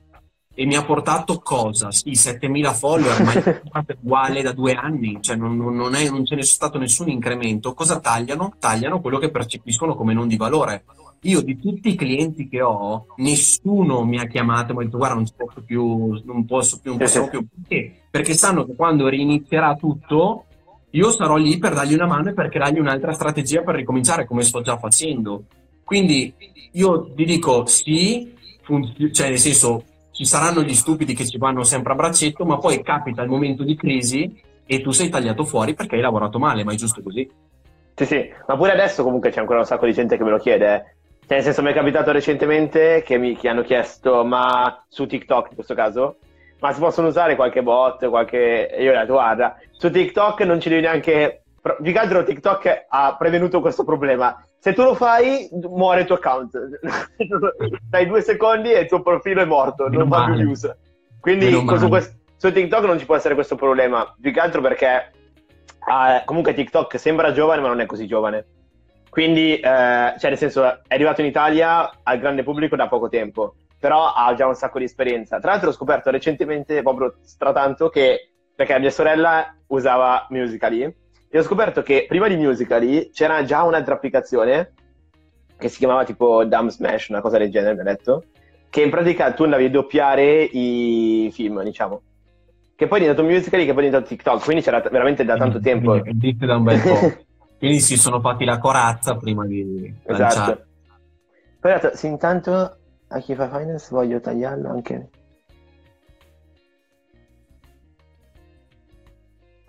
[0.54, 1.92] e mi ha portato cosa?
[1.92, 6.36] Sì, 7000 follower, ma è uguale da due anni, cioè non, non, è, non ce
[6.36, 7.74] n'è stato nessun incremento.
[7.74, 8.54] Cosa tagliano?
[8.60, 10.84] Tagliano quello che percepiscono come non di valore.
[11.24, 14.98] Io di tutti i clienti che ho, nessuno mi ha chiamato e mi ha detto
[14.98, 17.46] guarda non posso più, non posso più, non possiamo più.
[17.48, 18.02] Perché?
[18.10, 20.46] Perché sanno che quando rinizierà tutto,
[20.90, 24.42] io sarò lì per dargli una mano e per creargli un'altra strategia per ricominciare come
[24.42, 25.44] sto già facendo.
[25.84, 26.34] Quindi
[26.74, 28.34] io ti dico sì,
[28.64, 32.58] funz- cioè nel senso ci saranno gli stupidi che ci vanno sempre a braccetto, ma
[32.58, 36.64] poi capita il momento di crisi e tu sei tagliato fuori perché hai lavorato male,
[36.64, 37.30] ma è giusto così.
[37.96, 40.38] Sì, sì, ma pure adesso comunque c'è ancora un sacco di gente che me lo
[40.38, 40.76] chiede.
[40.76, 40.80] Eh.
[41.22, 45.50] Cioè, nel senso, mi è capitato recentemente che mi che hanno chiesto, ma su TikTok
[45.50, 46.18] in questo caso,
[46.60, 48.70] ma si possono usare qualche bot, qualche...
[48.70, 51.41] E io ho detto, guarda, su TikTok non ci devi neanche...
[51.62, 56.18] Più che altro TikTok ha prevenuto questo problema se tu lo fai, muore il tuo
[56.18, 56.56] account.
[57.90, 60.72] Dai due secondi e il tuo profilo è morto, Meno non fa più views.
[61.20, 65.12] Quindi su, questo, su, TikTok non ci può essere questo problema, più che altro perché
[65.66, 68.46] eh, comunque TikTok sembra giovane ma non è così giovane.
[69.10, 73.56] Quindi, eh, cioè nel senso, è arrivato in Italia al grande pubblico da poco tempo,
[73.80, 75.40] però ha già un sacco di esperienza.
[75.40, 81.01] Tra l'altro ho scoperto recentemente, proprio stratanto, che perché mia sorella usava Musical.ly
[81.34, 84.74] e ho scoperto che prima di Musical.ly c'era già un'altra applicazione
[85.58, 88.26] che si chiamava tipo Dumb Smash, una cosa del genere, mi ha detto,
[88.70, 92.02] che in pratica tu andavi a doppiare i film, diciamo.
[92.76, 95.62] Che poi è diventato Musical.ly, che poi è diventato TikTok, quindi c'era veramente da tanto
[95.62, 96.04] tempo.
[96.04, 97.24] Esiste da un bel po'.
[97.60, 100.66] quindi si sono fatti la corazza prima di Esatto.
[101.62, 105.10] Poi sì, intanto a chi fa finance voglio tagliarlo anche...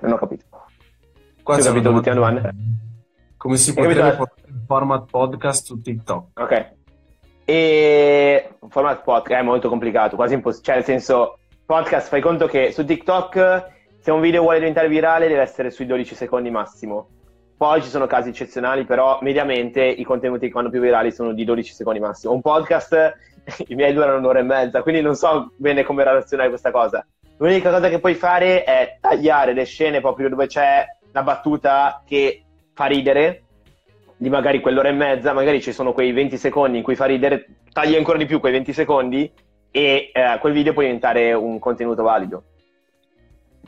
[0.01, 0.52] Non ho capito.
[1.43, 2.51] Qua ho capito l'ultima domanda.
[3.37, 6.41] Come si potrebbe portare il format podcast su TikTok?
[6.41, 6.71] Ok.
[7.45, 10.67] E un format podcast è molto complicato, quasi impossibile.
[10.67, 13.67] Cioè, nel senso, podcast, fai conto che su TikTok,
[13.99, 17.09] se un video vuole diventare virale, deve essere sui 12 secondi massimo.
[17.57, 21.45] Poi ci sono casi eccezionali, però mediamente i contenuti che vanno più virali sono di
[21.45, 22.33] 12 secondi massimo.
[22.33, 23.17] Un podcast,
[23.67, 27.05] i miei durano un'ora e mezza, quindi non so bene come relazionare questa cosa.
[27.39, 32.43] L'unica cosa che puoi fare è tagliare le scene proprio dove c'è la battuta che
[32.75, 33.45] fa ridere
[34.17, 37.47] di magari quell'ora e mezza, magari ci sono quei 20 secondi in cui fa ridere,
[37.73, 39.31] tagli ancora di più quei 20 secondi
[39.71, 42.45] e eh, quel video può diventare un contenuto valido.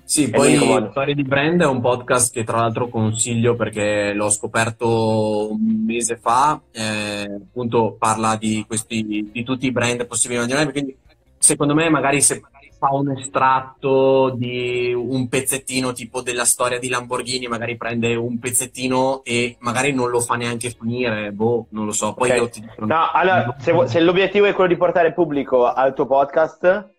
[0.04, 0.56] Sì, è poi
[0.90, 6.18] Storie di Brand è un podcast che tra l'altro consiglio perché l'ho scoperto un mese
[6.18, 10.94] fa, eh, appunto parla di, questi, di tutti i brand possibili quindi
[11.38, 12.42] secondo me magari se
[12.84, 19.22] fa un estratto di un pezzettino tipo della storia di Lamborghini, magari prende un pezzettino
[19.24, 22.12] e magari non lo fa neanche finire, boh, non lo so.
[22.12, 22.48] Poi okay.
[22.50, 22.86] ti dicono...
[22.86, 26.90] No, allora, se, se, l'obiettivo è quello di portare il pubblico al tuo podcast,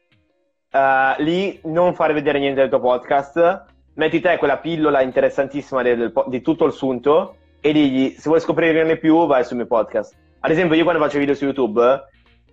[0.71, 5.97] uh, lì non fare vedere niente del tuo podcast, metti te quella pillola interessantissima del,
[5.97, 10.15] del, di tutto il sunto e digli se vuoi scoprirne più vai sul mio podcast.
[10.39, 12.03] Ad esempio, io quando faccio video su YouTube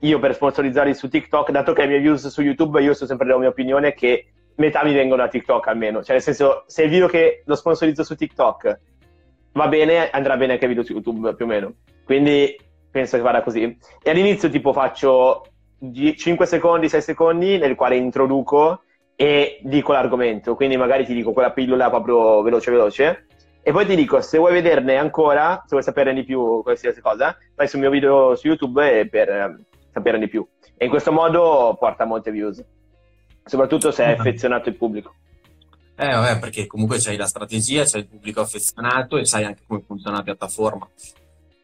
[0.03, 3.27] io per sponsorizzarli su TikTok, dato che i miei views su YouTube, io sto sempre
[3.27, 4.27] della mia opinione che
[4.57, 6.03] metà mi vengono da TikTok almeno.
[6.03, 8.81] Cioè, nel senso, se il video che lo sponsorizzo su TikTok
[9.53, 11.75] va bene, andrà bene anche il video su YouTube più o meno.
[12.05, 12.59] Quindi
[12.91, 13.79] penso che vada così.
[14.03, 15.45] E all'inizio, tipo, faccio
[15.81, 18.83] 5 secondi, 6 secondi nel quale introduco
[19.15, 23.27] e dico l'argomento, quindi magari ti dico quella pillola proprio veloce veloce
[23.63, 27.37] e poi ti dico se vuoi vederne ancora, se vuoi saperne di più qualsiasi cosa,
[27.55, 29.61] vai sul mio video su YouTube per
[29.93, 30.47] saperne di più.
[30.77, 32.65] E in questo modo porta molte views,
[33.45, 35.15] soprattutto se è affezionato il pubblico.
[35.95, 39.83] Eh, vabbè, perché comunque c'hai la strategia, c'hai il pubblico affezionato e sai anche come
[39.87, 40.89] funziona la piattaforma.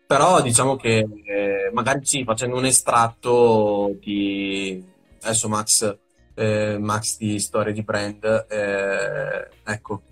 [0.06, 4.82] Però diciamo che eh, magari sì, facendo un estratto di
[5.22, 5.98] adesso Max,
[6.34, 10.02] eh, Max di storie di brand, eh, ecco,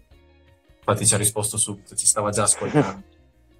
[0.78, 3.14] infatti ci ha risposto subito, ci stava già ascoltando.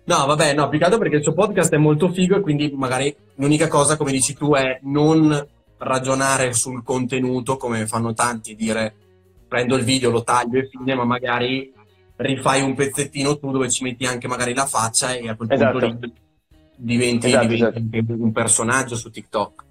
[0.07, 2.73] No, vabbè, no, più che altro perché il suo podcast è molto figo e quindi
[2.75, 5.47] magari l'unica cosa, come dici tu, è non
[5.79, 8.95] ragionare sul contenuto come fanno tanti, dire
[9.49, 11.73] prendo il video, lo taglio e fine, ma magari
[12.17, 15.79] rifai un pezzettino tu dove ci metti anche magari la faccia e a quel esatto.
[15.79, 16.11] punto
[16.77, 18.23] diventi, esatto, diventi esatto.
[18.23, 19.65] un personaggio su TikTok.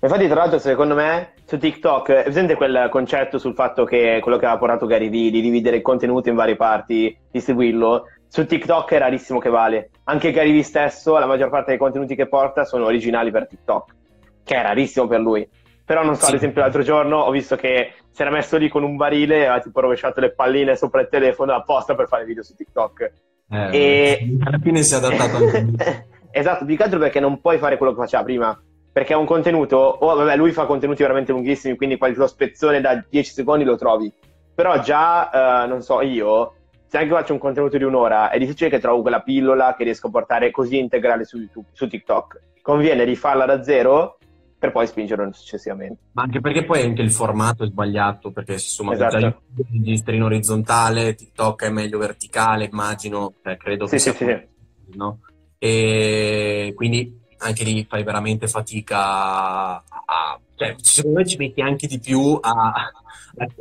[0.00, 4.36] Infatti, tra l'altro, secondo me su TikTok è presente quel concetto sul fatto che quello
[4.36, 8.06] che aveva portato Gary Vee di dividere il contenuto in varie parti, distribuirlo.
[8.34, 9.90] Su TikTok è rarissimo che vale.
[10.04, 13.94] Anche Gary Vee stesso, la maggior parte dei contenuti che porta sono originali per TikTok,
[14.42, 15.46] che è rarissimo per lui.
[15.84, 16.30] Però non so, sì.
[16.30, 19.44] ad esempio l'altro giorno ho visto che si era messo lì con un barile e
[19.44, 23.12] ha tipo rovesciato le palline sopra il telefono apposta per fare video su TikTok.
[23.50, 24.36] Eh, e...
[24.42, 27.92] Alla fine si è adattato anche Esatto, più che altro perché non puoi fare quello
[27.92, 28.62] che faceva prima.
[28.90, 33.04] Perché è un contenuto, oh vabbè, lui fa contenuti veramente lunghissimi, quindi qualche spezzone da
[33.06, 34.10] 10 secondi lo trovi.
[34.54, 36.54] Però già, uh, non so, io,
[36.92, 40.08] se anche faccio un contenuto di un'ora, è difficile che trovo quella pillola che riesco
[40.08, 42.40] a portare così integrale su YouTube, su TikTok.
[42.60, 44.18] Conviene rifarla da zero
[44.58, 46.02] per poi spingerlo successivamente.
[46.12, 49.18] Ma anche perché poi anche il formato è sbagliato, perché insomma esatto.
[49.18, 49.40] già
[49.70, 54.48] registri in orizzontale, TikTok è meglio verticale, immagino, cioè, credo sì, che sì, sia sì,
[54.90, 54.98] sì.
[54.98, 55.20] no?
[55.56, 61.98] E quindi anche lì fai veramente fatica a, cioè, secondo me ci metti anche di
[61.98, 62.70] più a,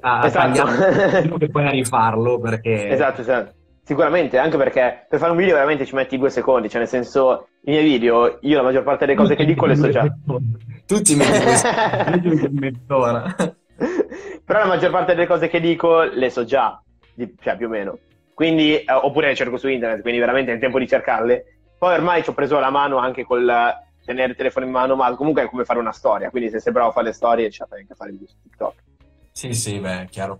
[0.01, 1.37] a, a esatto.
[1.37, 3.53] che poi a rifarlo perché esatto, esatto
[3.83, 7.47] sicuramente anche perché per fare un video veramente ci metti due secondi cioè nel senso
[7.63, 10.03] i miei video io la maggior parte delle cose che dico le so già
[10.85, 13.35] tutti metti mezz'ora
[14.45, 16.81] però la maggior parte delle cose che dico le so già
[17.41, 17.97] cioè più o meno
[18.33, 21.45] quindi eh, oppure le cerco su internet quindi veramente è il tempo di cercarle
[21.77, 23.49] poi ormai ci ho preso la mano anche col
[24.05, 26.29] tenere il telefono in mano, ma comunque è come fare una storia.
[26.29, 28.35] Quindi se sei bravo a fare le storie, la fai anche a fare video su
[28.43, 28.83] TikTok.
[29.31, 30.39] Sì, sì, beh, chiaro.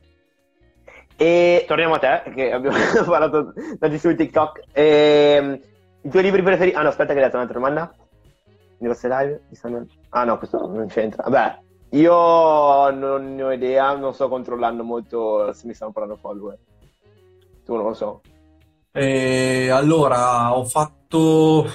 [1.16, 4.64] E torniamo a te, che abbiamo parlato tanti su TikTok.
[4.72, 5.62] E, ehm,
[6.02, 6.76] I tuoi libri preferiti?
[6.76, 7.94] Ah no, aspetta che hai detto un'altra domanda.
[8.78, 9.42] Di queste live?
[10.10, 11.24] Ah no, questo non c'entra.
[11.24, 11.60] Vabbè,
[11.92, 16.58] io non ne ho idea, non sto controllando molto se mi stanno parlando follower.
[17.66, 18.22] Tu non lo so.
[18.92, 21.70] E allora, ho fatto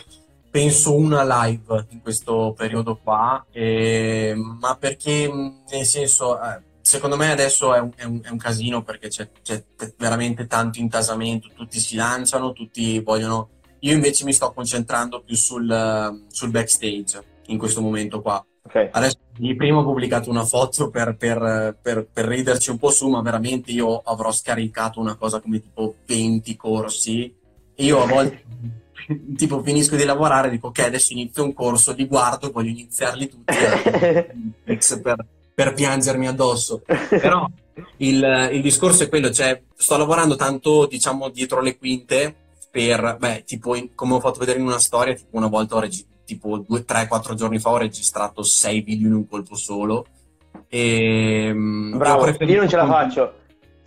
[0.51, 5.31] penso una live in questo periodo qua, eh, ma perché
[5.71, 9.29] nel senso, eh, secondo me adesso è un, è un, è un casino perché c'è,
[9.43, 9.61] c'è,
[9.97, 13.49] veramente tanto intasamento, tutti si lanciano, tutti vogliono...
[13.81, 18.45] Io invece mi sto concentrando più sul, sul backstage in questo momento qua.
[18.63, 18.89] Okay.
[18.93, 19.19] Adesso
[19.57, 23.73] prima ho pubblicato una foto per, per, per, per, riderci un po' su, ma veramente
[23.73, 27.35] io avrò scaricato una cosa come tipo 20 corsi.
[27.75, 28.45] Io a volte
[29.37, 33.29] tipo finisco di lavorare e dico ok adesso inizio un corso, li guardo, voglio iniziarli
[33.29, 33.55] tutti
[35.03, 35.27] per,
[35.57, 36.83] per piangermi addosso.
[37.09, 37.49] Però
[37.97, 42.37] il, il, discorso è quello, cioè sto lavorando tanto diciamo dietro le quinte
[42.71, 45.81] per, beh, tipo in, come ho fatto vedere in una storia, tipo una volta ho
[45.81, 50.05] registrato tipo 2, 3, 4 giorni fa ho registrato 6 video in un colpo solo.
[50.69, 53.35] E, mm, Bravo, io non ce la faccio.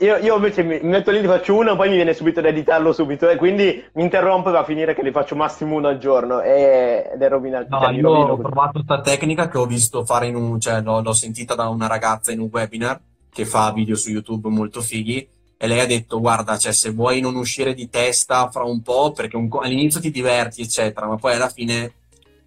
[0.01, 2.93] Io, io, invece mi metto lì, ti faccio uno, poi mi viene subito da editarlo
[2.93, 5.97] subito e quindi mi interrompo e va a finire che li faccio massimo uno al
[5.97, 7.67] giorno e, ed è rovinato.
[7.69, 11.01] No, cioè, io ho provato questa tecnica che ho visto fare in un, cioè l'ho,
[11.01, 12.97] l'ho sentita da una ragazza in un webinar
[13.29, 15.27] che fa video su YouTube molto fighi
[15.57, 19.11] e lei ha detto guarda cioè, se vuoi non uscire di testa fra un po'
[19.11, 21.93] perché un, all'inizio ti diverti eccetera ma poi alla fine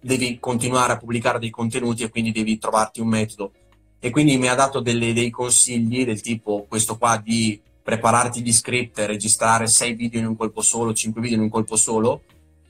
[0.03, 3.51] devi continuare a pubblicare dei contenuti e quindi devi trovarti un metodo.
[4.05, 8.51] E quindi mi ha dato delle, dei consigli del tipo questo qua di prepararti gli
[8.51, 12.23] script, registrare 6 video in un colpo solo, 5 video in un colpo solo,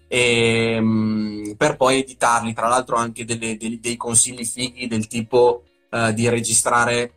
[0.08, 2.54] e, um, per poi editarli.
[2.54, 7.14] Tra l'altro anche delle, dei, dei consigli fighi del tipo uh, di registrare,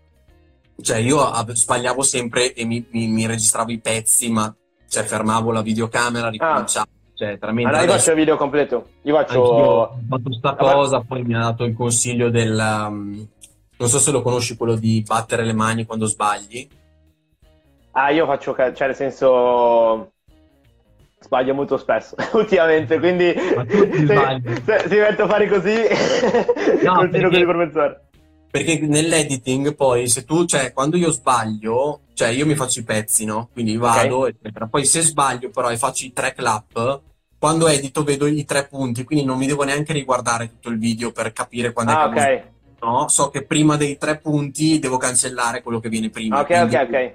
[0.81, 4.51] cioè io sbagliavo sempre e mi, mi, mi registravo i pezzi, ma
[4.89, 6.89] cioè, fermavo la videocamera, ricominciavo.
[6.91, 8.89] Ah cioè, allora, io faccio il video completo.
[9.03, 9.41] Io faccio.
[9.41, 12.59] ho fatto questa cosa, poi mi ha dato il consiglio del.
[12.59, 13.29] Um,
[13.79, 16.69] non so se lo conosci, quello di battere le mani quando sbagli.
[17.93, 20.13] Ah, io faccio, cioè, nel senso.
[21.19, 25.75] Sbaglio molto spesso ultimamente, quindi se, se, se, mi metto a fare così,
[26.85, 28.01] no, continuo così per mezz'ora.
[28.51, 33.25] perché nell'editing poi se tu, cioè quando io sbaglio, cioè io mi faccio i pezzi,
[33.25, 33.49] no?
[33.51, 34.37] Quindi vado, okay.
[34.39, 34.67] eccetera.
[34.67, 37.01] Poi se sbaglio però e faccio i tre clap,
[37.39, 41.13] quando edito vedo i tre punti, quindi non mi devo neanche riguardare tutto il video
[41.13, 42.43] per capire quando ah, è che okay.
[42.81, 43.09] No?
[43.09, 46.41] So che prima dei tre punti devo cancellare quello che viene prima.
[46.41, 46.75] Ok, quindi...
[46.77, 47.15] ok, ok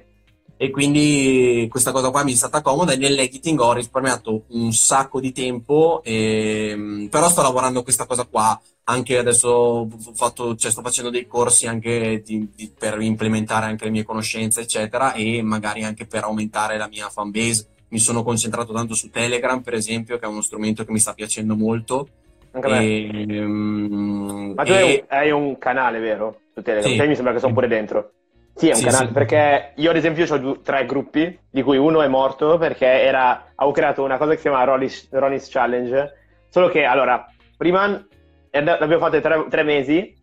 [0.61, 5.19] e quindi questa cosa qua mi è stata comoda e nell'editing ho risparmiato un sacco
[5.19, 10.69] di tempo e, ehm, però sto lavorando a questa cosa qua anche adesso fatto, cioè,
[10.69, 15.41] sto facendo dei corsi anche di, di, per implementare anche le mie conoscenze eccetera e
[15.41, 19.73] magari anche per aumentare la mia fan base mi sono concentrato tanto su Telegram per
[19.73, 22.07] esempio che è uno strumento che mi sta piacendo molto
[22.53, 25.05] e, um, ma tu e...
[25.07, 26.91] hai un canale vero su Telegram?
[26.91, 26.97] Sì.
[26.97, 28.11] Te mi sembra che sono pure dentro
[28.53, 29.13] sì, è un sì, canale, sì.
[29.13, 33.73] perché io ad esempio ho tre gruppi, di cui uno è morto perché era, avevo
[33.73, 36.13] creato una cosa che si chiama Ronis, Ronis Challenge,
[36.49, 37.25] solo che allora,
[37.57, 38.05] prima
[38.51, 40.13] l'abbiamo fatto tre, tre, mesi,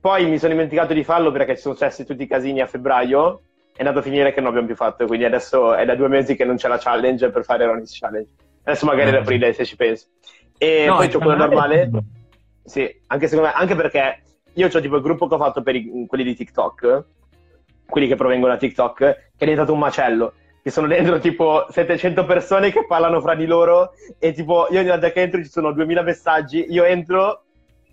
[0.00, 3.40] poi mi sono dimenticato di farlo perché ci sono successi tutti i casini a febbraio,
[3.74, 6.36] è andato a finire che non abbiamo più fatto, quindi adesso è da due mesi
[6.36, 8.30] che non c'è la challenge per fare Ronis Challenge.
[8.64, 10.06] Adesso magari ad aprile se ci penso.
[10.62, 11.90] E no, poi c'ho quello normale.
[12.64, 16.06] Sì, anche, me, anche perché io ho tipo il gruppo che ho fatto per i,
[16.06, 17.04] quelli di TikTok
[17.92, 20.32] quelli che provengono da TikTok, che è diventato un macello.
[20.62, 24.88] Ci sono dentro tipo 700 persone che parlano fra di loro e tipo io ogni
[24.88, 27.42] volta che entro ci sono 2000 messaggi, io entro,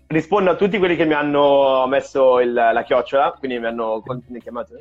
[0.06, 4.02] rispondo a tutti quelli che mi hanno messo il, la chiocciola, quindi mi hanno
[4.40, 4.74] chiamato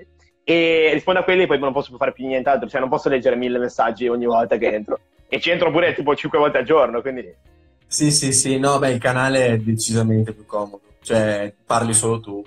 [0.46, 3.36] e rispondo a quelli e poi non posso fare più nient'altro, cioè non posso leggere
[3.36, 5.00] mille messaggi ogni volta che entro.
[5.28, 7.58] E ci entro pure tipo 5 volte al giorno, quindi...
[7.92, 12.44] Sì, sì, sì, no, beh, il canale è decisamente più comodo, cioè parli solo tu.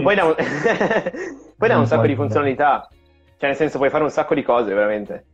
[0.00, 0.36] poi da un...
[1.56, 2.88] Poi dà un sacco di funzionalità,
[3.38, 5.24] cioè nel senso puoi fare un sacco di cose veramente.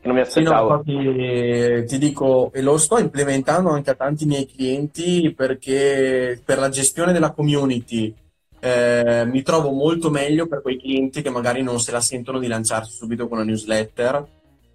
[0.00, 0.82] Che non mi aspettavo.
[0.82, 6.40] Sì, no, infatti, ti dico, e lo sto implementando anche a tanti miei clienti perché
[6.42, 8.14] per la gestione della community
[8.60, 12.46] eh, mi trovo molto meglio per quei clienti che magari non se la sentono di
[12.46, 14.26] lanciarsi subito con una newsletter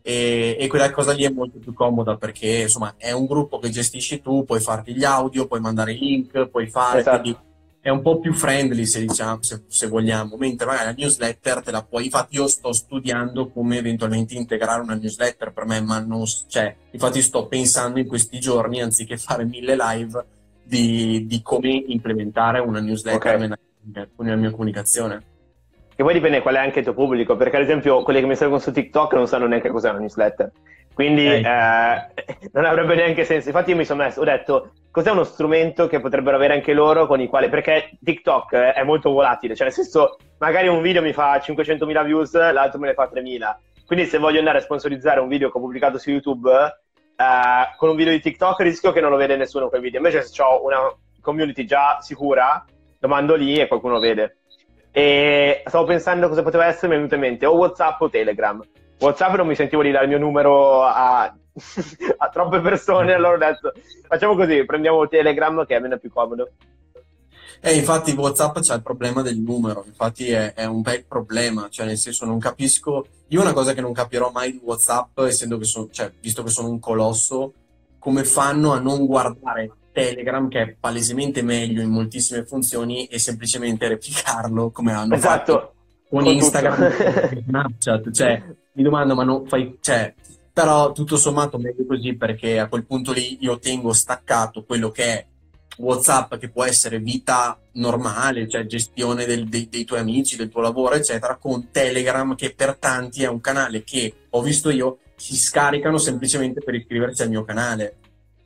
[0.02, 3.70] e, e, quella cosa lì è molto più comoda perché insomma è un gruppo che
[3.70, 7.20] gestisci tu, puoi farti gli audio, puoi mandare i link, puoi fare, esatto.
[7.22, 7.39] quindi
[7.82, 11.72] è un po' più friendly se diciamo se, se, vogliamo mentre magari la newsletter te
[11.72, 16.24] la puoi infatti io sto studiando come eventualmente integrare una newsletter per me ma non
[16.47, 20.26] cioè infatti sto pensando in questi giorni anziché fare mille live
[20.64, 23.39] di, di come implementare una newsletter okay.
[23.39, 23.58] nella,
[24.18, 25.30] nella mia comunicazione
[26.02, 28.36] che poi dipende qual è anche il tuo pubblico perché ad esempio quelli che mi
[28.36, 30.52] seguono su TikTok non sanno neanche cos'è una newsletter
[30.93, 31.43] quindi eh,
[32.52, 36.02] non avrebbe neanche senso infatti io mi sono messo ho detto cos'è uno strumento che
[36.02, 40.18] potrebbero avere anche loro con i quali perché TikTok è molto volatile, cioè nel senso
[40.38, 43.56] magari un video mi fa 500.000 views, l'altro me ne fa 3.000.
[43.86, 47.89] Quindi se voglio andare a sponsorizzare un video che ho pubblicato su YouTube eh, con
[47.89, 49.99] un video di TikTok rischio che non lo vede nessuno quel video.
[49.99, 52.64] Invece se ho una community già sicura,
[52.99, 54.38] lo mando lì e qualcuno lo vede.
[54.92, 58.62] E stavo pensando cosa poteva essere, mi è venuto in mente o WhatsApp o Telegram.
[59.00, 61.34] WhatsApp non mi sentivo di dare il mio numero a
[62.18, 63.74] a troppe persone, allora ho detto
[64.08, 66.50] facciamo così, prendiamo Telegram che è meno più comodo.
[67.64, 71.86] Eh, infatti WhatsApp c'è il problema del numero, infatti è, è, un bel problema, cioè
[71.86, 75.66] nel senso non capisco, io una cosa che non capirò mai di WhatsApp, essendo che
[75.66, 77.54] sono, cioè, visto che sono un colosso,
[78.00, 83.88] come fanno a non guardare Telegram che è palesemente meglio in moltissime funzioni e semplicemente
[83.88, 85.52] replicarlo come hanno esatto.
[85.54, 85.74] fatto
[86.10, 90.14] con, con Instagram e Snapchat, cioè mi domando ma non fai, cioè
[90.54, 95.04] però tutto sommato meglio così perché a quel punto lì io tengo staccato quello che
[95.04, 95.26] è
[95.78, 100.62] WhatsApp che può essere vita normale, cioè gestione del, dei, dei, tuoi amici, del tuo
[100.62, 105.36] lavoro, eccetera, con Telegram che per tanti è un canale che ho visto io si
[105.36, 107.96] scaricano semplicemente per iscriversi al mio canale.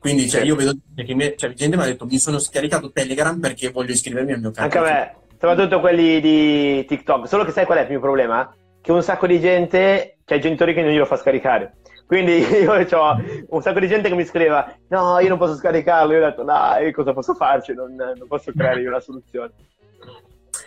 [0.06, 3.40] Quindi cioè, io vedo che mi, cioè, gente mi ha detto mi sono scaricato Telegram
[3.40, 4.72] perché voglio iscrivermi al mio canale.
[4.72, 7.26] Anche a me, soprattutto quelli di TikTok.
[7.26, 8.54] Solo che sai qual è il mio problema?
[8.80, 11.78] Che un sacco di gente, cioè i genitori che non glielo fa scaricare.
[12.06, 13.16] Quindi io ho
[13.48, 16.12] un sacco di gente che mi scriveva: No, io non posso scaricarlo.
[16.12, 17.74] Io ho detto: Dai, cosa posso farci?
[17.74, 19.50] Non, non posso creare io una soluzione.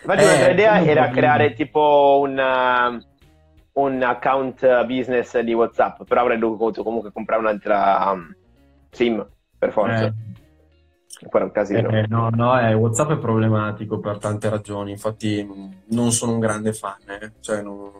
[0.02, 3.02] Infatti, eh, un'altra idea era creare tipo un,
[3.72, 8.34] un, account business di WhatsApp, però avrei dovuto comunque comprare un'altra um,
[8.90, 9.26] SIM
[9.58, 10.06] per forza.
[10.06, 10.12] Eh.
[11.28, 11.90] Poi un casino.
[11.90, 14.92] Eh, no, no, eh, WhatsApp è problematico per tante ragioni.
[14.92, 15.46] Infatti,
[15.88, 16.98] non sono un grande fan.
[17.06, 17.32] Eh.
[17.40, 17.90] Cioè, non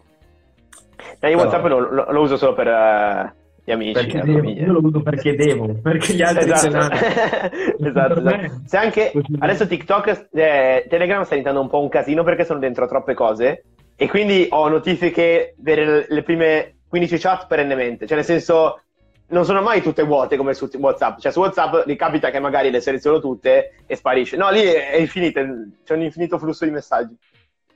[1.18, 3.30] eh, io WhatsApp lo, lo, lo, uso solo per uh,
[3.64, 3.93] gli amici.
[3.93, 6.95] Perché devo, io lo uso perché devo, perché gli altri esatto.
[7.84, 8.62] esatto, esatto.
[8.64, 12.86] Se anche adesso TikTok, eh, Telegram sta diventando un po' un casino perché sono dentro
[12.86, 13.64] troppe cose
[13.97, 18.07] e quindi ho notifiche per le prime 15 chat perennemente.
[18.07, 18.82] Cioè, nel senso,
[19.31, 21.18] non sono mai tutte vuote come su WhatsApp.
[21.18, 24.37] Cioè, su WhatsApp mi capita che magari le seleziono tutte e sparisce.
[24.37, 25.41] No, lì è, infinita,
[25.85, 27.16] c'è un infinito flusso di messaggi.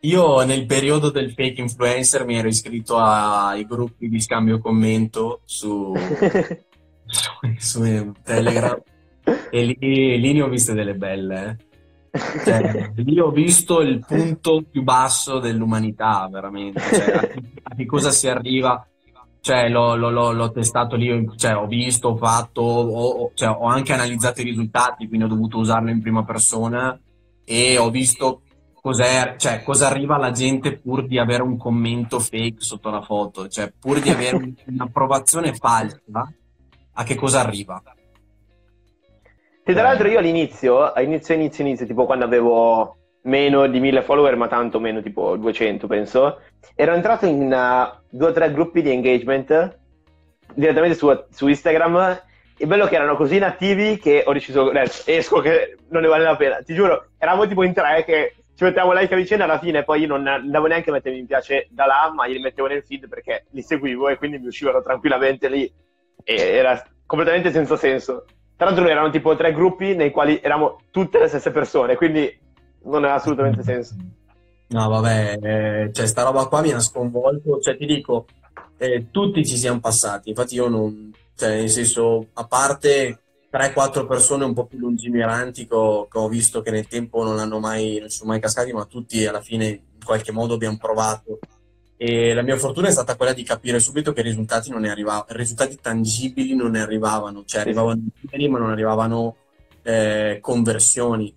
[0.00, 5.94] Io nel periodo del fake influencer mi ero iscritto ai gruppi di scambio commento su,
[7.06, 8.78] su, su Telegram
[9.50, 11.58] e lì, lì, ne ho viste delle belle.
[12.10, 12.18] Eh.
[12.44, 16.80] Cioè, lì ho visto il punto più basso dell'umanità, veramente.
[16.80, 18.86] Cioè, a, che, cosa si arriva?
[19.44, 23.92] Cioè, l'ho, l'ho, l'ho testato lì, cioè, ho visto, ho fatto, ho, cioè, ho anche
[23.92, 26.98] analizzato i risultati, quindi ho dovuto usarlo in prima persona
[27.44, 28.40] e ho visto
[28.80, 33.46] cos'è, cioè, cosa arriva alla gente pur di avere un commento fake sotto la foto,
[33.48, 36.00] cioè pur di avere un'approvazione falsa,
[36.94, 37.82] a che cosa arriva?
[39.62, 44.36] Sì, tra l'altro io all'inizio, all'inizio, inizio, inizio, tipo quando avevo meno di 1000 follower,
[44.36, 46.40] ma tanto meno, tipo 200 penso,
[46.74, 49.78] ero entrato in uh, due o tre gruppi di engagement
[50.54, 52.22] direttamente su, su Instagram.
[52.56, 56.22] E bello che erano così inattivi che ho deciso, eh, esco che non ne vale
[56.22, 59.58] la pena, ti giuro, eravamo tipo in tre che ci mettevo like a vicenda alla
[59.58, 62.68] fine poi io non andavo neanche a mettere mi piace da là, ma li mettevo
[62.68, 65.70] nel feed perché li seguivo e quindi mi uscivano tranquillamente lì.
[66.22, 68.24] E era completamente senza senso.
[68.56, 72.32] Tra l'altro erano tipo tre gruppi nei quali eravamo tutte le stesse persone, quindi
[72.84, 73.94] non aveva assolutamente senso.
[74.68, 78.26] No, vabbè, eh, cioè sta roba qua mi ha sconvolto, cioè ti dico,
[78.78, 83.18] eh, tutti ci siamo passati, infatti io non, cioè nel senso, a parte
[83.54, 87.38] 3-4 persone un po' più lungimiranti che ho, che ho, visto che nel tempo non
[87.38, 91.38] hanno mai, non sono mai cascati, ma tutti alla fine in qualche modo abbiamo provato.
[91.96, 94.90] E la mia fortuna è stata quella di capire subito che i risultati, non ne
[94.90, 99.36] arrivavano, risultati tangibili non ne arrivavano, cioè arrivavano numeri ma non arrivavano
[99.82, 101.32] eh, conversioni.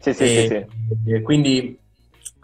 [0.00, 1.22] Sì, sì, e, sì, sì.
[1.22, 1.78] Quindi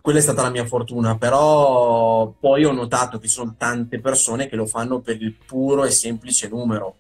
[0.01, 4.49] quella è stata la mia fortuna, però poi ho notato che ci sono tante persone
[4.49, 6.97] che lo fanno per il puro e semplice numero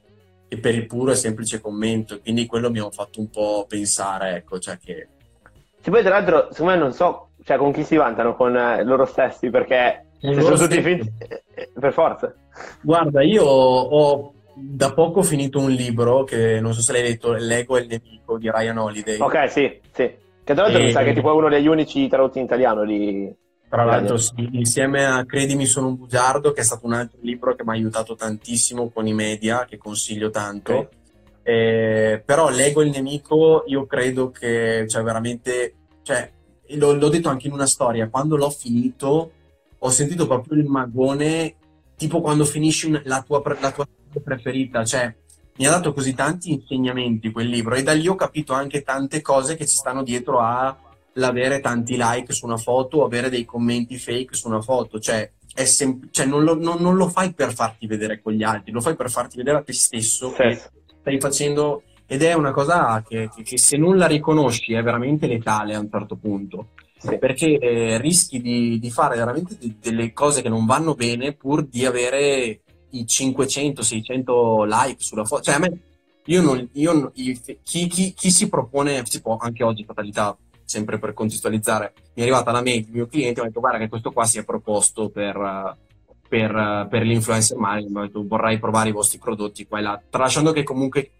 [0.48, 4.36] e per il puro e semplice commento, quindi quello mi ha fatto un po' pensare,
[4.36, 5.08] ecco, cioè che...
[5.80, 8.82] Sì, poi tra l'altro, secondo me non so cioè, con chi si vantano, con eh,
[8.84, 12.34] loro stessi, perché se sono tutti finti, eh, per forza.
[12.80, 17.76] Guarda, io ho da poco finito un libro che non so se l'hai letto, L'ego
[17.76, 19.18] e il nemico di Ryan Holiday.
[19.20, 20.22] Ok, sì, sì.
[20.44, 20.84] Che tra l'altro e...
[20.84, 23.32] mi sa che tipo è uno degli unici tradotti in italiano di...
[23.68, 27.56] Tra l'altro sì, insieme a Credimi sono un bugiardo, che è stato un altro libro
[27.56, 30.72] che mi ha aiutato tantissimo con i media, che consiglio tanto.
[30.72, 30.88] Okay.
[31.42, 35.74] Eh, però L'ego il nemico io credo che cioè, veramente...
[36.02, 36.30] Cioè,
[36.68, 39.32] l'ho, l'ho detto anche in una storia, quando l'ho finito
[39.78, 41.56] ho sentito proprio il magone,
[41.96, 43.86] tipo quando finisci la, tua, la tua
[44.22, 45.14] preferita, cioè
[45.56, 49.20] mi ha dato così tanti insegnamenti quel libro e da lì ho capito anche tante
[49.20, 53.96] cose che ci stanno dietro all'avere tanti like su una foto o avere dei commenti
[53.96, 55.30] fake su una foto, cioè,
[55.64, 58.80] sem- cioè non, lo, non, non, lo, fai per farti vedere con gli altri, lo
[58.80, 60.36] fai per farti vedere a te stesso sì.
[60.36, 60.60] che
[61.00, 65.26] stai facendo ed è una cosa che, che, che se non la riconosci è veramente
[65.26, 67.18] letale a un certo punto sì.
[67.18, 71.64] perché eh, rischi di, di, fare veramente de- delle cose che non vanno bene pur
[71.64, 72.60] di avere
[72.98, 75.42] i 500-600 like sulla foto.
[75.42, 75.78] Cioè, a me,
[76.26, 81.12] io non, io, chi, chi, chi, si propone, si può anche oggi, fatalità, sempre per
[81.12, 84.10] contestualizzare, mi è arrivata la mail del mio cliente, mi ha detto guarda che questo
[84.10, 85.76] qua si è proposto per,
[86.28, 90.02] per, per l'influencer marketing, mi ha detto vorrei provare i vostri prodotti qua e là,
[90.08, 91.10] tralasciando che comunque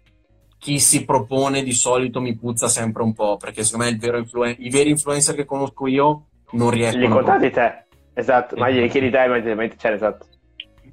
[0.57, 4.69] chi si propone di solito mi puzza sempre un po', perché secondo me influ- i
[4.69, 7.05] veri influencer che conosco io non riescono.
[7.05, 10.25] Li contatti te, esatto, ma gli chiedi te, ma c'è cioè, esatto.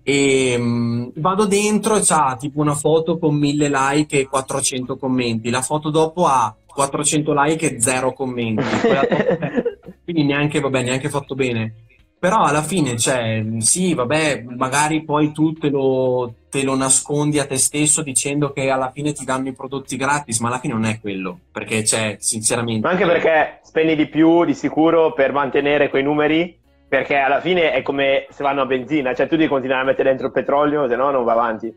[0.02, 5.50] E um, vado dentro e c'ha tipo una foto con 1000 like e 400 commenti,
[5.50, 8.64] la foto dopo ha 400 like e 0 commenti,
[10.04, 11.74] quindi neanche, vabbè, neanche fatto bene.
[12.22, 17.46] Però alla fine, cioè, sì, vabbè, magari poi tu te lo, te lo, nascondi a
[17.46, 20.84] te stesso dicendo che alla fine ti danno i prodotti gratis, ma alla fine non
[20.84, 22.86] è quello, perché, cioè, sinceramente...
[22.86, 26.56] Ma anche perché spendi di più di sicuro per mantenere quei numeri,
[26.92, 30.10] perché alla fine è come se vanno a benzina, cioè tu devi continuare a mettere
[30.10, 31.74] dentro il petrolio, se no non va avanti.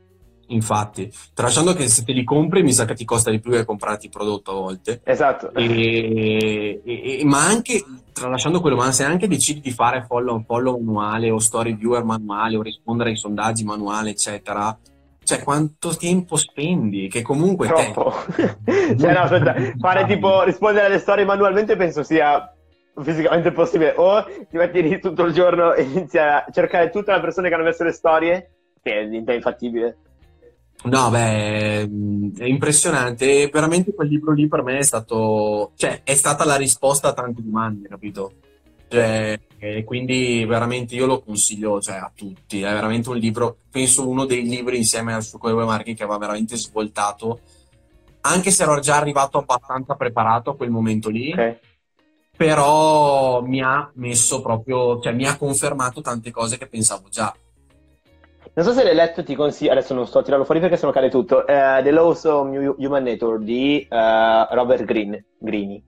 [0.47, 3.63] Infatti, tralasciando che se te li compri mi sa che ti costa di più che
[3.63, 4.99] comprarti il prodotto a volte.
[5.05, 5.53] Esatto.
[5.53, 11.32] E, e, ma anche, tralasciando quello, ma se anche decidi di fare follow, follow manuale
[11.32, 14.78] o story viewer manuale o rispondere ai sondaggi manuale, eccetera,
[15.24, 17.07] cioè quanto tempo spendi?
[17.07, 17.68] Che comunque...
[17.68, 18.13] Troppo.
[18.97, 22.55] Cioè, no, aspetta, fare tipo rispondere alle storie manualmente penso sia
[23.02, 23.93] fisicamente possibile.
[23.98, 27.56] O ti metti lì tutto il giorno e inizi a cercare tutte le persone che
[27.56, 29.98] hanno messo le storie, che è infattibile.
[30.84, 31.82] No, beh,
[32.38, 33.50] è impressionante.
[33.52, 37.41] Veramente quel libro lì per me è stato, cioè, è stata la risposta a tante
[37.43, 38.34] domande, capito?
[38.88, 44.08] Cioè, e quindi veramente io lo consiglio cioè, a tutti, è veramente un libro, penso
[44.08, 47.39] uno dei libri insieme al suo Web Marketing che aveva veramente svoltato,
[48.22, 51.58] anche se ero già arrivato abbastanza preparato a quel momento lì, okay.
[52.36, 57.34] Però mi ha messo proprio, cioè mi ha confermato tante cose che pensavo già.
[58.54, 60.92] Non so se l'hai letto, ti consiglio, adesso non sto a tirarlo fuori perché sennò
[60.92, 65.84] cade tutto, uh, The Laws of Human Nature di uh, Robert Greene, Greene.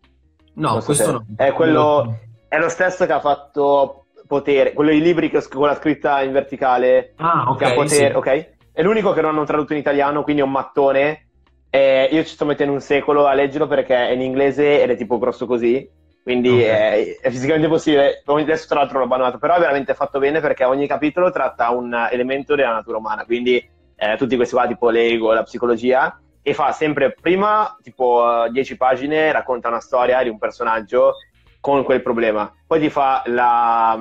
[0.56, 1.26] No, questo no.
[1.36, 2.18] È quello
[2.48, 6.34] è lo stesso che ha fatto Potere, quello dei libri che, con la scritta in
[6.34, 7.14] verticale.
[7.16, 7.74] Ah, ok.
[7.74, 8.16] Potere, sì.
[8.16, 8.50] ok?
[8.74, 11.28] È l'unico che non hanno tradotto in italiano, quindi è un mattone.
[11.70, 14.98] Eh, io ci sto mettendo un secolo a leggerlo perché è in inglese ed è
[14.98, 15.89] tipo grosso così.
[16.28, 17.13] Quindi okay.
[17.13, 18.21] è, è, fisicamente possibile.
[18.25, 21.93] Adesso, tra l'altro, l'ho abbandonato, però è veramente fatto bene perché ogni capitolo tratta un
[22.11, 23.23] elemento della natura umana.
[23.23, 23.55] Quindi
[23.95, 29.32] eh, tutti questi qua, tipo l'ego, la psicologia, e fa sempre prima, tipo 10 pagine,
[29.32, 31.13] racconta una storia di un personaggio
[31.61, 32.53] con quel problema.
[32.67, 33.97] Poi ti fa la,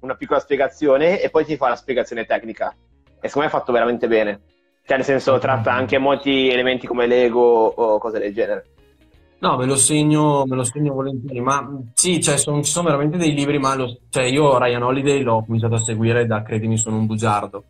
[0.00, 2.74] una piccola spiegazione e poi ti fa la spiegazione tecnica.
[3.22, 4.40] E secondo me è fatto veramente bene.
[4.84, 8.64] Cioè, nel senso, tratta anche molti elementi come l'ego o cose del genere.
[9.40, 11.40] No, me lo segno, me lo segno volentieri.
[11.40, 15.22] Ma sì, cioè, son, ci sono veramente dei libri, ma lo, cioè, io Ryan Holiday
[15.22, 17.64] l'ho cominciato a seguire da Credimi sono un bugiardo.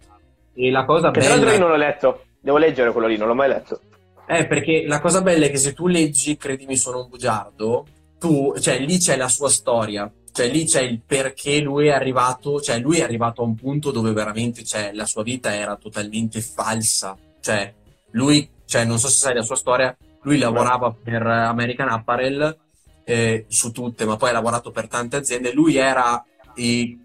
[0.54, 1.20] E la cosa che.
[1.20, 3.80] Tra l'altro io non l'ho letto, devo leggere quello lì, non l'ho mai letto.
[4.26, 7.86] Eh, perché la cosa bella è che se tu leggi Credimi sono un bugiardo,
[8.18, 12.60] tu, cioè lì c'è la sua storia, cioè lì c'è il perché lui è arrivato,
[12.60, 16.40] cioè lui è arrivato a un punto dove veramente cioè, la sua vita era totalmente
[16.40, 17.72] falsa, cioè
[18.12, 22.56] lui, cioè, non so se sai la sua storia, lui lavorava per American Apparel
[23.04, 26.22] eh, su tutte, ma poi ha lavorato per tante aziende, lui era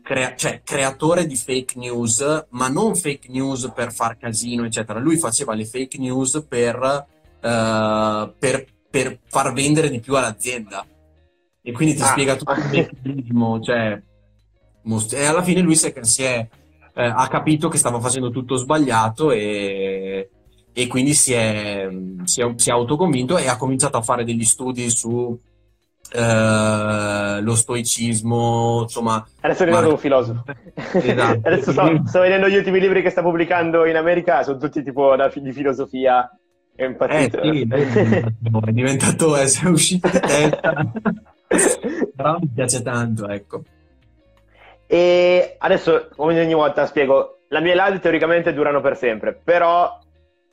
[0.02, 5.18] crea- cioè, creatore di fake news, ma non fake news per far casino, eccetera, lui
[5.18, 10.86] faceva le fake news per, uh, per, per far vendere di più all'azienda.
[11.62, 12.06] E quindi ti ah.
[12.06, 14.02] spiega tutto il meccanismo, cioè,
[15.12, 16.48] e alla fine lui si è, si è
[16.98, 20.30] eh, ha capito che stava facendo tutto sbagliato e,
[20.78, 21.88] e quindi si è,
[22.26, 25.40] si, è, si è, autoconvinto e ha cominciato a fare degli studi su
[26.12, 29.26] eh, lo stoicismo, insomma...
[29.40, 30.44] Adesso è diventato un filosofo.
[30.92, 31.48] Esatto.
[31.48, 35.16] Adesso sto, sto, vedendo gli ultimi libri che sta pubblicando in America, sono tutti tipo
[35.16, 36.30] da, di filosofia.
[36.76, 37.40] È impazzito.
[37.40, 37.68] Eh, sì,
[38.66, 40.92] è diventato, è, è uscito di testa.
[42.18, 43.62] Però mi piace tanto, ecco.
[44.88, 47.40] E adesso, come ogni volta, spiego.
[47.50, 50.00] La mia live teoricamente durano per sempre, però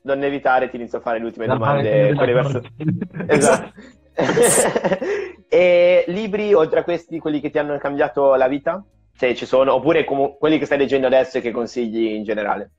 [0.02, 2.12] non evitare, ti inizio a fare le ultime la domande.
[2.14, 2.62] Verso...
[3.26, 3.72] esatto.
[5.48, 8.84] e libri, oltre a questi, quelli che ti hanno cambiato la vita?
[9.14, 12.70] Se ci sono, oppure com- quelli che stai leggendo adesso e che consigli in generale?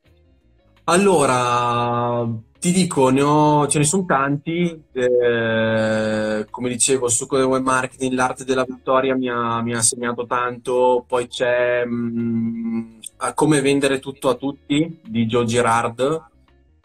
[0.85, 2.27] Allora,
[2.59, 7.63] ti dico, ne ho, ce ne sono tanti, eh, come dicevo, il succo del web
[7.63, 12.91] marketing, l'arte della vittoria mi ha, mi ha segnato tanto, poi c'è mh, mm,
[13.33, 16.31] come vendere tutto a tutti di Joe Girard,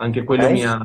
[0.00, 0.54] anche quello okay.
[0.54, 0.80] mi, ha,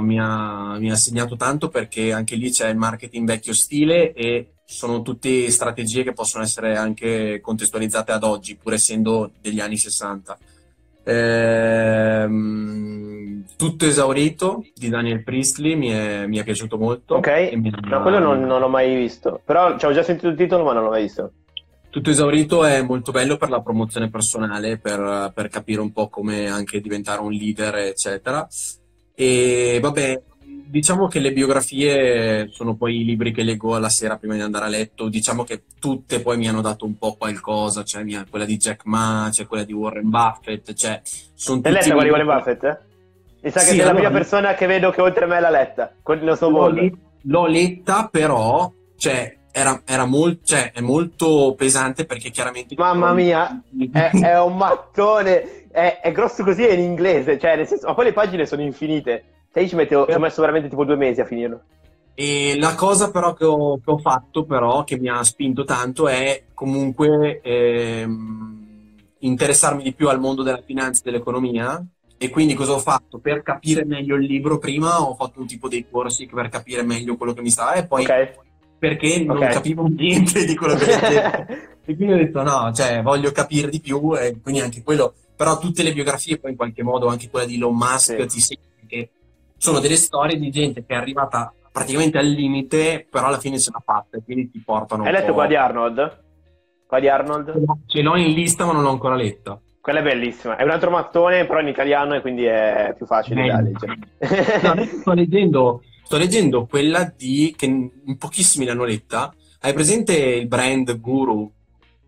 [0.00, 4.52] mi, ha, mi ha segnato tanto perché anche lì c'è il marketing vecchio stile e
[4.64, 10.38] sono tutte strategie che possono essere anche contestualizzate ad oggi, pur essendo degli anni 60.
[11.04, 12.52] Ehm,
[13.56, 17.16] tutto esaurito di Daniel Priestley mi è, mi è piaciuto molto.
[17.16, 20.62] Ok, no, quello non, non l'ho mai visto, però ci ho già sentito il titolo
[20.62, 21.32] ma non l'ho mai visto.
[21.92, 26.48] Tutto esaurito è molto bello per la promozione personale, per, per capire un po' come
[26.48, 28.48] anche diventare un leader, eccetera.
[29.14, 30.22] E vabbè,
[30.68, 34.64] diciamo che le biografie sono poi i libri che leggo alla sera prima di andare
[34.64, 35.10] a letto.
[35.10, 37.84] Diciamo che tutte poi mi hanno dato un po' qualcosa.
[37.84, 40.72] Cioè quella di Jack Ma, c'è quella di Warren Buffett.
[40.72, 41.02] Cioè,
[41.34, 42.64] sono Hai letto quella di Warren Buffett?
[42.64, 42.78] Eh?
[43.42, 45.92] Mi sa che sì, sei la prima persona che vedo che oltre me l'ha letta.
[46.02, 52.06] Con suo l'ho, le- l'ho letta, però, cioè, era, era molt- cioè, è molto pesante
[52.06, 52.74] perché chiaramente...
[52.76, 57.66] Mamma mia, è, è un mattone, è, è, grosso così è in inglese, cioè nel
[57.66, 59.24] senso, ma poi le pagine sono infinite.
[59.52, 61.60] Cioè, io ci, mettevo, ci ho messo veramente tipo due mesi a finirlo.
[62.14, 66.08] E la cosa però che ho, che ho, fatto, però, che mi ha spinto tanto,
[66.08, 71.84] è comunque ehm, interessarmi di più al mondo della finanza e dell'economia.
[72.16, 73.18] E quindi cosa ho fatto?
[73.18, 77.16] Per capire meglio il libro prima ho fatto un tipo dei corsi per capire meglio
[77.16, 78.30] quello che mi stava e poi okay.
[78.82, 79.52] Perché non okay.
[79.52, 81.46] capivo niente di quello che leggevo.
[81.84, 85.56] e quindi ho detto no, cioè voglio capire di più e quindi anche quello, però
[85.58, 88.26] tutte le biografie poi in qualche modo, anche quella di Elon Musk, sì.
[88.26, 89.10] ti segna che
[89.56, 93.70] sono delle storie di gente che è arrivata praticamente al limite, però alla fine se
[93.72, 95.04] l'ha fatta e quindi ti portano.
[95.04, 96.22] Hai letto qua di Arnold?
[96.84, 97.62] Qua di Arnold?
[97.86, 99.60] Ce l'ho in lista, ma non l'ho ancora letta.
[99.80, 100.56] Quella è bellissima.
[100.56, 103.96] È un altro mattone, però in italiano e quindi è più facile da leggere.
[104.74, 109.32] no, sto, leggendo, sto leggendo quella di che in pochissimi l'hanno letta.
[109.60, 111.50] Hai presente il brand Guru?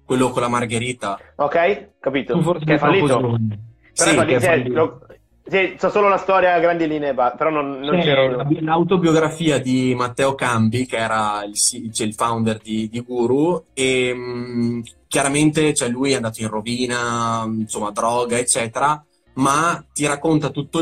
[0.05, 1.19] quello con la margherita.
[1.37, 2.39] Ok, capito.
[2.43, 3.17] Forse che è fallito.
[3.17, 3.37] Però
[3.93, 5.07] sì, è fallito.
[5.47, 8.47] Sì, so solo la storia a grandi linee, però non, non c'era...
[8.61, 14.83] L'autobiografia di Matteo Cambi, che era il, cioè, il founder di, di, Guru, e mh,
[15.09, 19.03] chiaramente cioè, lui è andato in rovina, insomma, droga, eccetera,
[19.35, 20.81] ma ti racconta tutta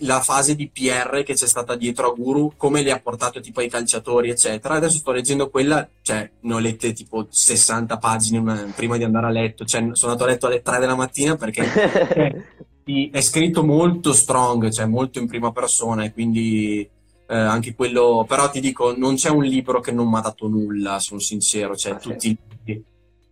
[0.00, 3.60] la fase di PR che c'è stata dietro a Guru, come li ha portato tipo
[3.60, 4.74] ai calciatori, eccetera.
[4.74, 9.30] Adesso sto leggendo quella, cioè, ne ho lette tipo 60 pagine prima di andare a
[9.30, 11.64] letto, cioè, sono andato a letto alle 3 della mattina perché
[13.10, 16.88] è scritto molto strong, cioè molto in prima persona e quindi
[17.26, 20.48] eh, anche quello, però ti dico, non c'è un libro che non mi ha dato
[20.48, 22.38] nulla, sono sincero, cioè ah, tutti sì.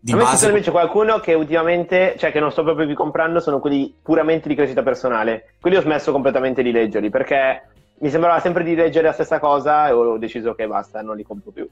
[0.02, 0.48] Di a me base...
[0.48, 4.54] invece qualcuno che ultimamente, cioè che non sto proprio più comprando, sono quelli puramente di
[4.54, 5.54] crescita personale.
[5.60, 9.88] Quelli ho smesso completamente di leggerli perché mi sembrava sempre di leggere la stessa cosa
[9.88, 11.68] e ho deciso che basta, non li compro più.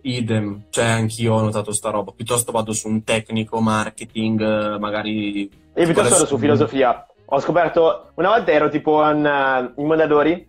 [0.00, 5.42] Idem, cioè anch'io ho notato sta roba, piuttosto vado su un tecnico, marketing, eh, magari...
[5.42, 10.48] Io piuttosto vado su filosofia, ho scoperto, una volta ero tipo in, uh, in Mondadori,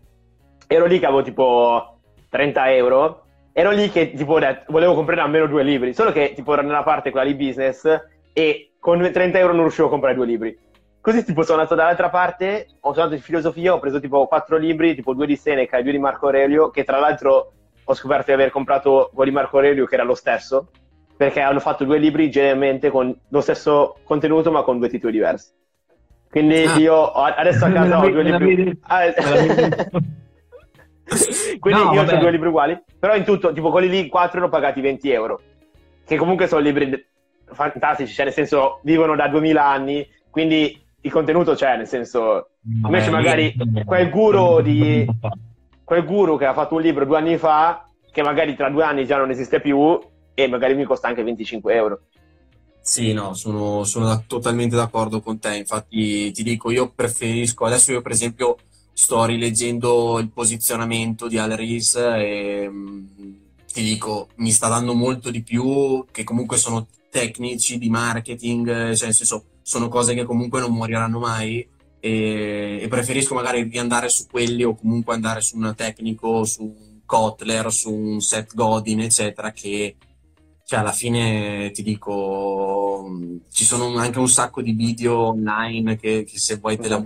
[0.67, 1.97] ero lì che avevo tipo
[2.30, 3.25] 30 euro,
[3.60, 6.84] ero lì che tipo detto, volevo comprare almeno due libri, solo che tipo ero nella
[6.84, 7.88] parte quella di business
[8.32, 10.55] e con 30 euro non riuscivo a comprare due libri.
[11.01, 14.93] Così tipo sono andato dall'altra parte, ho suonato di filosofia, ho preso tipo quattro libri,
[14.93, 17.53] tipo due di Seneca e due di Marco Aurelio, che tra l'altro
[17.84, 20.70] ho scoperto di aver comprato quello di Marco Aurelio che era lo stesso,
[21.18, 25.51] perché hanno fatto due libri generalmente con lo stesso contenuto ma con due titoli diversi.
[26.30, 26.78] Quindi ah.
[26.78, 28.80] io adesso a casa ho due libri.
[28.84, 29.12] Ah,
[31.60, 32.16] Quindi no, io vabbè.
[32.16, 35.41] ho due libri uguali, però in tutto, tipo quelli lì, quattro l'ho pagati 20 euro,
[36.05, 37.05] che comunque sono libri
[37.51, 42.49] fantastici, cioè nel senso vivono da 2000 anni, quindi il contenuto c'è, nel senso,
[42.84, 43.55] invece magari
[43.86, 45.05] quel guru di
[45.88, 49.05] quel guru che ha fatto un libro due anni fa, che magari tra due anni
[49.05, 49.97] già non esiste più
[50.34, 52.01] e magari mi costa anche 25 euro.
[52.82, 55.55] Sì, no, sono, sono da, totalmente d'accordo con te.
[55.55, 57.66] Infatti, ti dico, io preferisco.
[57.66, 58.58] Adesso, io, per esempio,
[58.97, 63.05] sto rileggendo il posizionamento di Al Rees e mm,
[63.71, 66.03] ti dico, mi sta dando molto di più.
[66.11, 71.19] Che comunque sono tecnici di marketing, cioè, nel senso, sono cose che comunque non moriranno
[71.19, 71.65] mai.
[71.99, 77.01] E, e preferisco magari andare su quelli o comunque andare su un tecnico, su un
[77.05, 79.95] Kotler, su un Seth Godin, eccetera, che
[80.65, 83.09] cioè alla fine ti dico,
[83.51, 86.99] ci sono anche un sacco di video online che, che se vuoi te la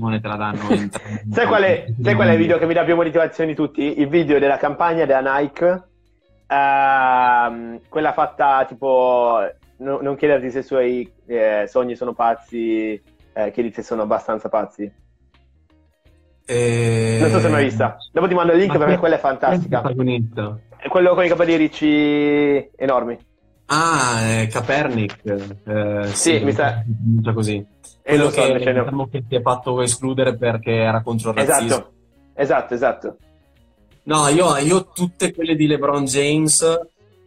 [0.00, 0.68] motivazione te la danno.
[0.74, 0.90] In
[1.32, 4.00] sai, qual è, sai qual è il video che mi dà più motivazioni tutti?
[4.00, 5.82] Il video della campagna della Nike,
[6.48, 9.40] uh, quella fatta tipo,
[9.78, 13.00] no, non chiederti se i suoi eh, sogni sono pazzi,
[13.32, 15.02] eh, chiedi se sono abbastanza pazzi.
[16.46, 17.18] E...
[17.20, 17.96] Non so se l'hai vista.
[18.12, 19.82] Dopo ti mando il link Ma perché quella è fantastica.
[19.82, 23.16] È quello con i capelli ricci enormi.
[23.66, 25.20] Ah, è Capernic.
[25.24, 26.84] Eh, sì, sì, mi sta...
[27.32, 27.66] così.
[28.04, 31.66] Quello so, che, diciamo che ti ha fatto escludere perché era contro il razzismo.
[31.66, 31.92] Esatto,
[32.34, 33.16] esatto, esatto.
[34.02, 36.80] No, io, io tutte quelle di LeBron James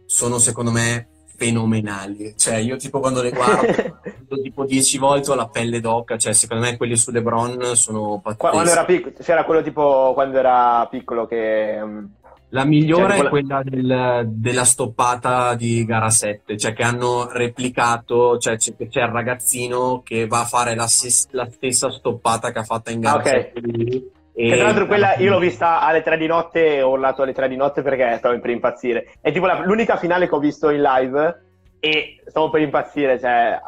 [0.06, 1.08] sono secondo me
[1.38, 2.34] fenomenali.
[2.36, 3.98] Cioè, io tipo quando le guardo,
[4.42, 6.16] tipo dieci volte ho la pelle d'oca.
[6.16, 8.48] Cioè, secondo me quelli su LeBron sono pazzeschi.
[8.48, 11.80] Quando era piccolo, c'era quello tipo quando era piccolo che...
[11.82, 12.04] Mm,
[12.50, 18.38] la migliore cioè, è quella del, della stoppata di gara 7, cioè che hanno replicato,
[18.38, 20.86] cioè c'è, c'è il ragazzino che va a fare la,
[21.30, 23.52] la, stessa stoppata che ha fatto in gara okay.
[23.54, 27.22] 7 e tra l'altro quella io l'ho vista alle 3 di notte e ho urlato
[27.22, 29.14] alle 3 di notte perché stavo per impazzire.
[29.20, 31.42] È tipo la, l'unica finale che ho visto in live
[31.80, 33.58] e stavo per impazzire, cioè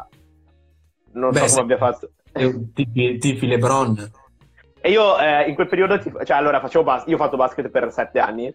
[1.11, 2.11] non Beh, so come abbia fatto.
[2.73, 4.11] Tifi, tifi LeBron.
[4.81, 7.91] E io eh, in quel periodo, cioè allora facevo bas- io ho fatto basket per
[7.91, 8.53] 7 anni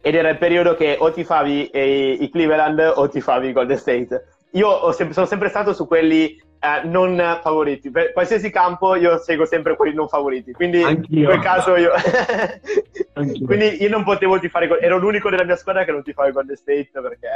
[0.00, 4.24] ed era il periodo che o tifavi eh, i Cleveland o tifavi Golden State.
[4.52, 7.90] Io sem- sono sempre stato su quelli eh, non favoriti.
[7.90, 10.52] Per qualsiasi campo io seguo sempre quelli non favoriti.
[10.52, 11.18] Quindi Anch'io.
[11.18, 11.90] in quel caso io...
[13.44, 14.68] Quindi io non potevo tifare...
[14.80, 17.28] Ero l'unico della mia squadra che non tifava Golden State perché...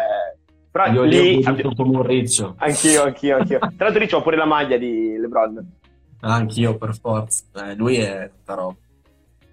[0.70, 1.44] Però io lì...
[1.44, 2.54] Ho come un riccio.
[2.58, 3.58] Anch'io, anch'io, anch'io.
[3.76, 5.78] Tra l'altro riccio ho pure la maglia di LeBron.
[6.20, 7.44] Anch'io per forza.
[7.70, 8.72] Eh, lui è però.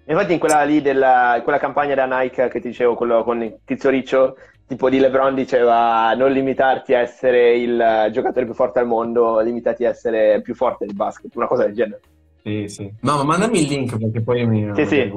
[0.06, 3.58] Infatti in quella lì della quella campagna da Nike che ti dicevo, quello con il
[3.64, 8.86] tizio riccio, tipo di LeBron diceva non limitarti a essere il giocatore più forte al
[8.86, 12.00] mondo, limitati a essere più forte del basket, una cosa del genere.
[12.42, 12.90] Sì, sì.
[13.00, 14.70] No, ma mandami il link perché poi mi...
[14.74, 15.12] Sì, sì.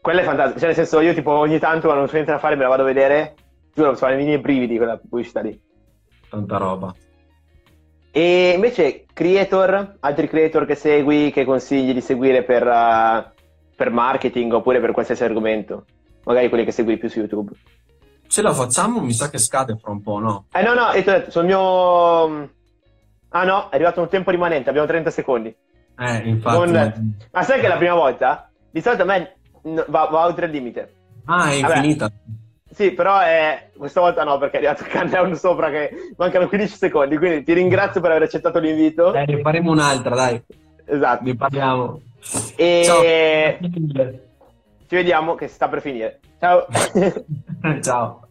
[0.00, 0.58] Quella è fantastica.
[0.58, 2.68] Cioè, nel senso, io tipo ogni tanto quando non so niente da fare me la
[2.68, 3.34] vado a vedere,
[3.72, 5.58] giuro, sono i miei brividi quella pubblicità lì.
[6.28, 6.94] Tanta roba.
[8.18, 13.24] E invece creator, altri creator che segui, che consigli di seguire per, uh,
[13.76, 15.84] per marketing oppure per qualsiasi argomento?
[16.24, 17.52] Magari quelli che segui più su YouTube.
[18.26, 20.46] Ce la facciamo, mi sa che scade fra un po', no?
[20.50, 21.60] Eh no, no, e ti ho detto, sul mio...
[23.28, 25.54] Ah no, è arrivato un tempo rimanente, abbiamo 30 secondi.
[25.96, 26.72] Eh, infatti.
[26.72, 28.50] Non- Ma sai che è la prima volta?
[28.68, 30.92] Di solito a me va, va oltre il limite.
[31.26, 31.76] Ah, è Vabbè.
[31.76, 32.10] infinita.
[32.78, 33.70] Sì, però è...
[33.76, 37.52] questa volta no, perché è arrivato il countdown sopra che mancano 15 secondi, quindi ti
[37.52, 39.10] ringrazio per aver accettato l'invito.
[39.10, 40.40] Dai, ne faremo un'altra, dai.
[40.84, 41.24] Esatto.
[41.24, 42.00] Ne parliamo.
[42.54, 43.02] E Ciao.
[44.86, 46.20] ci vediamo che sta per finire.
[46.38, 46.66] Ciao.
[47.82, 48.27] Ciao.